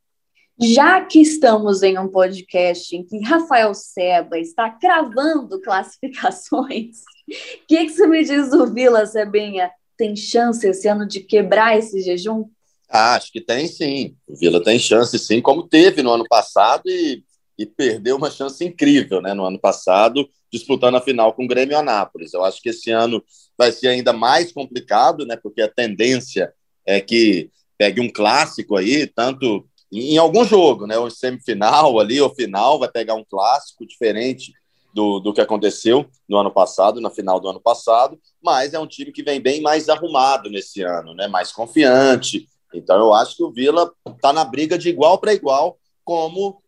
Já 0.60 1.04
que 1.04 1.20
estamos 1.20 1.82
em 1.82 1.98
um 1.98 2.08
podcast 2.08 2.94
em 2.94 3.04
que 3.04 3.20
Rafael 3.20 3.74
Seba 3.74 4.38
está 4.38 4.70
cravando 4.70 5.60
classificações, 5.60 6.98
o 6.98 7.32
que, 7.66 7.86
que 7.86 7.88
você 7.88 8.06
me 8.06 8.22
diz 8.22 8.50
do 8.50 8.72
Vila, 8.72 9.06
Sebinha? 9.06 9.70
Tem 9.96 10.14
chance 10.14 10.66
esse 10.66 10.88
ano 10.88 11.06
de 11.06 11.20
quebrar 11.20 11.78
esse 11.78 12.00
jejum? 12.00 12.48
Ah, 12.88 13.14
acho 13.14 13.32
que 13.32 13.40
tem 13.40 13.66
sim. 13.66 14.14
O 14.26 14.36
Vila 14.36 14.62
tem 14.62 14.78
chance 14.78 15.18
sim, 15.18 15.40
como 15.40 15.66
teve 15.66 16.02
no 16.02 16.12
ano 16.12 16.24
passado 16.28 16.82
e, 16.86 17.24
e 17.58 17.64
perdeu 17.64 18.16
uma 18.16 18.30
chance 18.30 18.62
incrível 18.64 19.22
né, 19.22 19.32
no 19.32 19.44
ano 19.44 19.58
passado 19.58 20.28
disputando 20.52 20.96
a 20.96 21.00
final 21.00 21.32
com 21.32 21.44
o 21.44 21.48
Grêmio 21.48 21.78
Anápolis. 21.78 22.34
Eu 22.34 22.44
acho 22.44 22.60
que 22.60 22.68
esse 22.68 22.90
ano 22.90 23.24
vai 23.56 23.72
ser 23.72 23.88
ainda 23.88 24.12
mais 24.12 24.52
complicado, 24.52 25.24
né? 25.24 25.36
Porque 25.36 25.62
a 25.62 25.68
tendência 25.68 26.52
é 26.86 27.00
que 27.00 27.50
pegue 27.78 28.00
um 28.00 28.12
clássico 28.12 28.76
aí, 28.76 29.06
tanto 29.06 29.66
em 29.90 30.16
algum 30.18 30.44
jogo, 30.44 30.86
né? 30.86 30.98
O 30.98 31.10
semifinal 31.10 31.98
ali, 31.98 32.20
ou 32.20 32.34
final, 32.34 32.78
vai 32.78 32.90
pegar 32.90 33.14
um 33.14 33.24
clássico 33.24 33.86
diferente 33.86 34.52
do, 34.94 35.20
do 35.20 35.32
que 35.32 35.40
aconteceu 35.40 36.06
no 36.28 36.36
ano 36.36 36.50
passado, 36.50 37.00
na 37.00 37.10
final 37.10 37.40
do 37.40 37.48
ano 37.48 37.60
passado, 37.60 38.18
mas 38.42 38.74
é 38.74 38.78
um 38.78 38.86
time 38.86 39.10
que 39.10 39.22
vem 39.22 39.40
bem 39.40 39.60
mais 39.60 39.88
arrumado 39.88 40.50
nesse 40.50 40.82
ano, 40.82 41.14
né? 41.14 41.28
Mais 41.28 41.50
confiante. 41.50 42.46
Então 42.74 42.98
eu 42.98 43.12
acho 43.12 43.36
que 43.36 43.42
o 43.42 43.52
Vila 43.52 43.92
está 44.06 44.32
na 44.32 44.44
briga 44.44 44.78
de 44.78 44.88
igual 44.88 45.18
para 45.18 45.34
igual, 45.34 45.78
como 46.04 46.61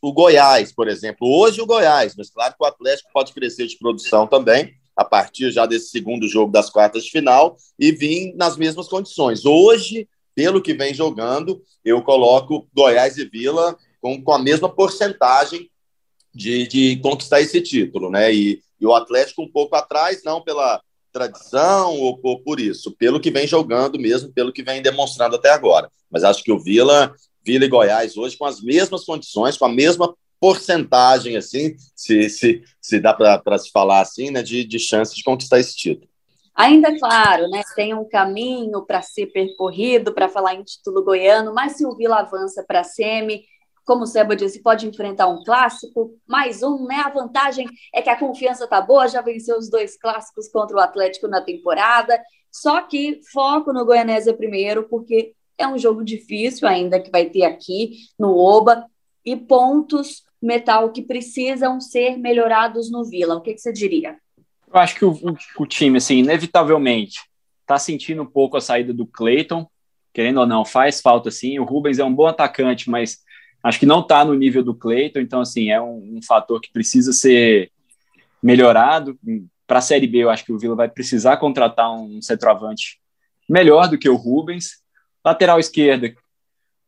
o 0.00 0.12
Goiás, 0.12 0.72
por 0.72 0.88
exemplo. 0.88 1.28
Hoje 1.28 1.60
o 1.60 1.66
Goiás, 1.66 2.14
mas 2.16 2.30
claro 2.30 2.54
que 2.54 2.62
o 2.62 2.66
Atlético 2.66 3.10
pode 3.12 3.32
crescer 3.32 3.66
de 3.66 3.78
produção 3.78 4.26
também, 4.26 4.74
a 4.96 5.04
partir 5.04 5.50
já 5.50 5.66
desse 5.66 5.90
segundo 5.90 6.28
jogo 6.28 6.50
das 6.50 6.70
quartas 6.70 7.04
de 7.04 7.10
final, 7.10 7.56
e 7.78 7.92
vir 7.92 8.34
nas 8.34 8.56
mesmas 8.56 8.88
condições. 8.88 9.44
Hoje, 9.44 10.08
pelo 10.34 10.62
que 10.62 10.74
vem 10.74 10.94
jogando, 10.94 11.62
eu 11.84 12.02
coloco 12.02 12.68
Goiás 12.74 13.16
e 13.16 13.24
Vila 13.24 13.76
com, 14.00 14.22
com 14.22 14.32
a 14.32 14.38
mesma 14.38 14.68
porcentagem 14.68 15.70
de, 16.34 16.66
de 16.66 16.96
conquistar 16.98 17.40
esse 17.40 17.60
título, 17.60 18.10
né? 18.10 18.32
E, 18.32 18.60
e 18.80 18.86
o 18.86 18.94
Atlético 18.94 19.42
um 19.42 19.50
pouco 19.50 19.74
atrás, 19.74 20.22
não 20.24 20.42
pela 20.42 20.80
tradição 21.12 21.96
ou 21.96 22.18
por, 22.18 22.40
por 22.40 22.60
isso, 22.60 22.92
pelo 22.92 23.20
que 23.20 23.30
vem 23.30 23.46
jogando 23.46 23.98
mesmo, 23.98 24.32
pelo 24.32 24.52
que 24.52 24.62
vem 24.62 24.82
demonstrando 24.82 25.36
até 25.36 25.50
agora. 25.50 25.90
Mas 26.10 26.22
acho 26.22 26.42
que 26.42 26.52
o 26.52 26.58
Vila, 26.58 27.12
Vila 27.48 27.64
e 27.64 27.68
Goiás 27.68 28.14
hoje 28.18 28.36
com 28.36 28.44
as 28.44 28.60
mesmas 28.60 29.06
condições, 29.06 29.56
com 29.56 29.64
a 29.64 29.70
mesma 29.70 30.14
porcentagem, 30.38 31.34
assim, 31.34 31.74
se, 31.96 32.28
se, 32.28 32.62
se 32.78 33.00
dá 33.00 33.14
para 33.14 33.58
se 33.58 33.70
falar 33.70 34.02
assim, 34.02 34.30
né, 34.30 34.42
de, 34.42 34.64
de 34.64 34.78
chance 34.78 35.16
de 35.16 35.24
conquistar 35.24 35.58
esse 35.58 35.74
título. 35.74 36.06
Ainda 36.54 36.96
claro, 36.98 37.48
né, 37.48 37.62
tem 37.74 37.94
um 37.94 38.06
caminho 38.06 38.84
para 38.84 39.00
ser 39.00 39.28
percorrido 39.28 40.12
para 40.12 40.28
falar 40.28 40.56
em 40.56 40.62
título 40.62 41.02
goiano, 41.02 41.54
mas 41.54 41.72
se 41.72 41.86
o 41.86 41.96
Vila 41.96 42.18
avança 42.18 42.62
para 42.68 42.80
a 42.80 42.84
semi, 42.84 43.44
como 43.86 44.02
o 44.02 44.06
Seba 44.06 44.36
disse, 44.36 44.62
pode 44.62 44.86
enfrentar 44.86 45.28
um 45.28 45.42
clássico, 45.42 46.12
mais 46.26 46.62
um, 46.62 46.84
né? 46.84 46.96
A 46.96 47.08
vantagem 47.08 47.66
é 47.94 48.02
que 48.02 48.10
a 48.10 48.18
confiança 48.18 48.66
tá 48.66 48.82
boa, 48.82 49.08
já 49.08 49.22
venceu 49.22 49.56
os 49.56 49.70
dois 49.70 49.96
clássicos 49.96 50.46
contra 50.48 50.76
o 50.76 50.80
Atlético 50.80 51.26
na 51.26 51.40
temporada. 51.40 52.20
Só 52.52 52.82
que 52.82 53.20
foco 53.32 53.72
no 53.72 53.86
Goianésia 53.86 54.36
primeiro, 54.36 54.86
porque 54.90 55.32
é 55.58 55.66
um 55.66 55.76
jogo 55.76 56.04
difícil 56.04 56.66
ainda 56.68 57.00
que 57.00 57.10
vai 57.10 57.26
ter 57.26 57.44
aqui 57.44 57.98
no 58.18 58.36
Oba 58.36 58.86
e 59.24 59.36
pontos 59.36 60.22
metal 60.40 60.90
que 60.90 61.02
precisam 61.02 61.80
ser 61.80 62.16
melhorados 62.16 62.90
no 62.90 63.04
Vila. 63.04 63.34
O 63.36 63.40
que, 63.40 63.54
que 63.54 63.60
você 63.60 63.72
diria? 63.72 64.16
Eu 64.72 64.80
acho 64.80 64.94
que 64.94 65.04
o, 65.04 65.18
o, 65.58 65.66
time, 65.66 65.98
assim, 65.98 66.18
inevitavelmente 66.18 67.20
está 67.62 67.78
sentindo 67.78 68.22
um 68.22 68.26
pouco 68.26 68.56
a 68.56 68.60
saída 68.60 68.94
do 68.94 69.06
Clayton, 69.06 69.66
querendo 70.12 70.40
ou 70.40 70.46
não, 70.46 70.64
faz 70.64 71.00
falta 71.00 71.30
sim. 71.30 71.58
O 71.58 71.64
Rubens 71.64 71.98
é 71.98 72.04
um 72.04 72.14
bom 72.14 72.26
atacante, 72.26 72.88
mas 72.88 73.18
acho 73.62 73.80
que 73.80 73.86
não 73.86 74.00
está 74.00 74.24
no 74.24 74.34
nível 74.34 74.62
do 74.62 74.74
Cleiton, 74.74 75.20
então 75.20 75.40
assim, 75.40 75.70
é 75.70 75.80
um, 75.80 76.18
um 76.18 76.20
fator 76.22 76.60
que 76.60 76.72
precisa 76.72 77.12
ser 77.12 77.70
melhorado. 78.42 79.18
Para 79.66 79.80
a 79.80 79.82
Série 79.82 80.06
B, 80.06 80.18
eu 80.18 80.30
acho 80.30 80.44
que 80.44 80.52
o 80.52 80.58
Vila 80.58 80.76
vai 80.76 80.88
precisar 80.88 81.36
contratar 81.38 81.92
um 81.92 82.22
centroavante 82.22 83.00
melhor 83.48 83.88
do 83.88 83.98
que 83.98 84.08
o 84.08 84.16
Rubens. 84.16 84.82
Lateral 85.28 85.58
esquerda, 85.58 86.14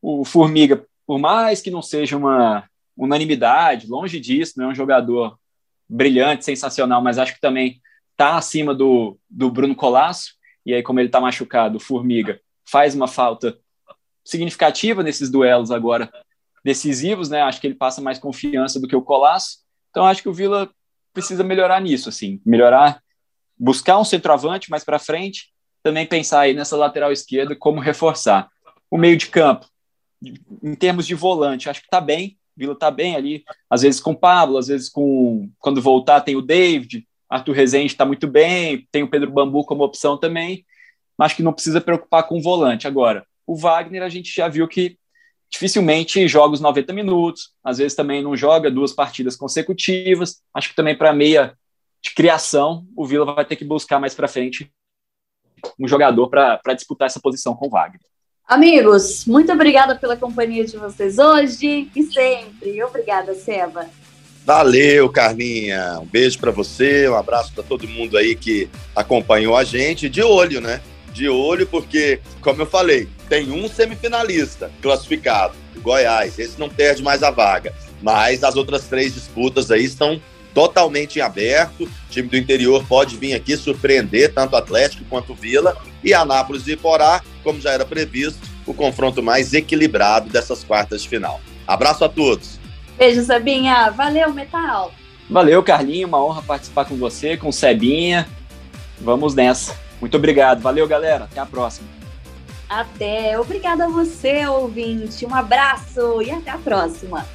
o 0.00 0.24
Formiga, 0.24 0.84
por 1.06 1.18
mais 1.18 1.60
que 1.60 1.70
não 1.70 1.82
seja 1.82 2.16
uma 2.16 2.68
unanimidade, 2.96 3.86
longe 3.86 4.18
disso, 4.18 4.54
não 4.56 4.66
é 4.66 4.68
um 4.68 4.74
jogador 4.74 5.38
brilhante, 5.88 6.44
sensacional, 6.44 7.02
mas 7.02 7.18
acho 7.18 7.34
que 7.34 7.40
também 7.40 7.80
está 8.12 8.36
acima 8.36 8.74
do, 8.74 9.18
do 9.28 9.50
Bruno 9.50 9.74
Colasso, 9.74 10.34
e 10.64 10.72
aí 10.72 10.82
como 10.82 11.00
ele 11.00 11.08
está 11.08 11.20
machucado, 11.20 11.76
o 11.76 11.80
Formiga 11.80 12.40
faz 12.64 12.94
uma 12.94 13.08
falta 13.08 13.58
significativa 14.24 15.02
nesses 15.02 15.30
duelos 15.30 15.70
agora 15.70 16.10
decisivos, 16.64 17.28
né? 17.28 17.42
Acho 17.42 17.60
que 17.60 17.66
ele 17.66 17.74
passa 17.74 18.00
mais 18.00 18.18
confiança 18.18 18.78
do 18.78 18.86
que 18.86 18.94
o 18.94 19.02
Colasso. 19.02 19.58
Então 19.90 20.06
acho 20.06 20.22
que 20.22 20.28
o 20.28 20.32
Vila 20.32 20.70
precisa 21.12 21.42
melhorar 21.42 21.80
nisso, 21.80 22.08
assim, 22.08 22.40
melhorar, 22.44 23.02
buscar 23.58 23.98
um 23.98 24.04
centroavante 24.04 24.70
mais 24.70 24.84
para 24.84 24.98
frente, 24.98 25.52
também 25.82 26.06
pensar 26.06 26.40
aí 26.40 26.54
nessa 26.54 26.76
lateral 26.76 27.12
esquerda 27.12 27.56
como 27.56 27.80
reforçar. 27.80 28.48
O 28.90 28.98
meio 28.98 29.16
de 29.16 29.26
campo, 29.26 29.66
em 30.62 30.74
termos 30.74 31.06
de 31.06 31.14
volante, 31.14 31.68
acho 31.68 31.80
que 31.80 31.86
está 31.86 32.00
bem. 32.00 32.36
Vila 32.56 32.74
está 32.74 32.90
bem 32.90 33.16
ali, 33.16 33.42
às 33.70 33.80
vezes 33.80 34.00
com 34.00 34.10
o 34.10 34.16
Pablo, 34.16 34.58
às 34.58 34.66
vezes 34.66 34.90
com 34.90 35.50
quando 35.58 35.80
voltar 35.80 36.20
tem 36.20 36.36
o 36.36 36.42
David, 36.42 37.06
Arthur 37.28 37.54
Rezende 37.54 37.86
está 37.86 38.04
muito 38.04 38.26
bem, 38.26 38.86
tem 38.92 39.02
o 39.02 39.08
Pedro 39.08 39.30
Bambu 39.30 39.64
como 39.64 39.84
opção 39.84 40.18
também. 40.18 40.66
Acho 41.18 41.36
que 41.36 41.42
não 41.42 41.52
precisa 41.52 41.80
preocupar 41.80 42.24
com 42.26 42.38
o 42.38 42.42
volante 42.42 42.86
agora. 42.86 43.24
O 43.46 43.56
Wagner 43.56 44.02
a 44.02 44.08
gente 44.08 44.34
já 44.34 44.48
viu 44.48 44.68
que 44.68 44.98
dificilmente 45.50 46.28
joga 46.28 46.54
os 46.54 46.60
90 46.60 46.92
minutos, 46.92 47.52
às 47.64 47.78
vezes 47.78 47.94
também 47.94 48.22
não 48.22 48.36
joga 48.36 48.70
duas 48.70 48.92
partidas 48.92 49.36
consecutivas. 49.36 50.42
Acho 50.54 50.70
que 50.70 50.76
também 50.76 50.96
para 50.96 51.12
meia 51.12 51.56
de 52.02 52.14
criação, 52.14 52.86
o 52.96 53.06
Vila 53.06 53.24
vai 53.34 53.44
ter 53.44 53.56
que 53.56 53.64
buscar 53.64 53.98
mais 53.98 54.14
para 54.14 54.28
frente 54.28 54.70
um 55.78 55.88
jogador 55.88 56.28
para 56.28 56.74
disputar 56.74 57.06
essa 57.06 57.20
posição 57.20 57.54
com 57.54 57.66
o 57.66 57.70
Wagner. 57.70 58.00
Amigos, 58.46 59.24
muito 59.26 59.52
obrigada 59.52 59.94
pela 59.94 60.16
companhia 60.16 60.64
de 60.64 60.76
vocês 60.76 61.18
hoje 61.18 61.88
e 61.94 62.02
sempre. 62.02 62.82
Obrigada, 62.82 63.32
Seba. 63.34 63.86
Valeu, 64.44 65.08
Carlinha. 65.08 66.00
Um 66.00 66.06
beijo 66.06 66.38
para 66.38 66.50
você, 66.50 67.08
um 67.08 67.14
abraço 67.14 67.52
para 67.52 67.62
todo 67.62 67.86
mundo 67.86 68.16
aí 68.16 68.34
que 68.34 68.68
acompanhou 68.96 69.56
a 69.56 69.62
gente. 69.62 70.08
De 70.08 70.22
olho, 70.22 70.60
né? 70.60 70.80
De 71.12 71.28
olho, 71.28 71.66
porque, 71.66 72.20
como 72.40 72.62
eu 72.62 72.66
falei, 72.66 73.08
tem 73.28 73.52
um 73.52 73.68
semifinalista 73.68 74.70
classificado, 74.82 75.54
o 75.76 75.80
Goiás. 75.80 76.36
Esse 76.36 76.58
não 76.58 76.68
perde 76.68 77.02
mais 77.02 77.22
a 77.22 77.30
vaga. 77.30 77.72
Mas 78.02 78.42
as 78.42 78.56
outras 78.56 78.88
três 78.88 79.14
disputas 79.14 79.70
aí 79.70 79.84
estão 79.84 80.20
totalmente 80.54 81.18
em 81.18 81.22
aberto. 81.22 81.84
O 81.84 82.10
time 82.10 82.28
do 82.28 82.36
interior 82.36 82.84
pode 82.86 83.16
vir 83.16 83.34
aqui 83.34 83.56
surpreender 83.56 84.32
tanto 84.34 84.56
Atlético 84.56 85.04
quanto 85.08 85.34
Vila. 85.34 85.76
E 86.02 86.14
Anápolis 86.14 86.66
e 86.66 86.72
Iporá, 86.72 87.22
como 87.42 87.60
já 87.60 87.72
era 87.72 87.84
previsto, 87.84 88.40
o 88.66 88.74
confronto 88.74 89.22
mais 89.22 89.52
equilibrado 89.52 90.30
dessas 90.30 90.64
quartas 90.64 91.02
de 91.02 91.08
final. 91.08 91.40
Abraço 91.66 92.04
a 92.04 92.08
todos. 92.08 92.58
Beijo, 92.98 93.22
Sebinha. 93.22 93.90
Valeu, 93.90 94.32
Metal. 94.32 94.92
Valeu, 95.28 95.62
Carlinho. 95.62 96.08
Uma 96.08 96.24
honra 96.24 96.42
participar 96.42 96.84
com 96.84 96.96
você, 96.96 97.36
com 97.36 97.48
o 97.48 97.52
Sebinha. 97.52 98.28
Vamos 98.98 99.34
nessa. 99.34 99.76
Muito 100.00 100.16
obrigado. 100.16 100.60
Valeu, 100.60 100.86
galera. 100.86 101.24
Até 101.24 101.40
a 101.40 101.46
próxima. 101.46 101.88
Até. 102.68 103.38
Obrigada 103.38 103.84
a 103.84 103.88
você, 103.88 104.46
ouvinte. 104.46 105.26
Um 105.26 105.34
abraço 105.34 106.22
e 106.22 106.30
até 106.30 106.50
a 106.50 106.58
próxima. 106.58 107.26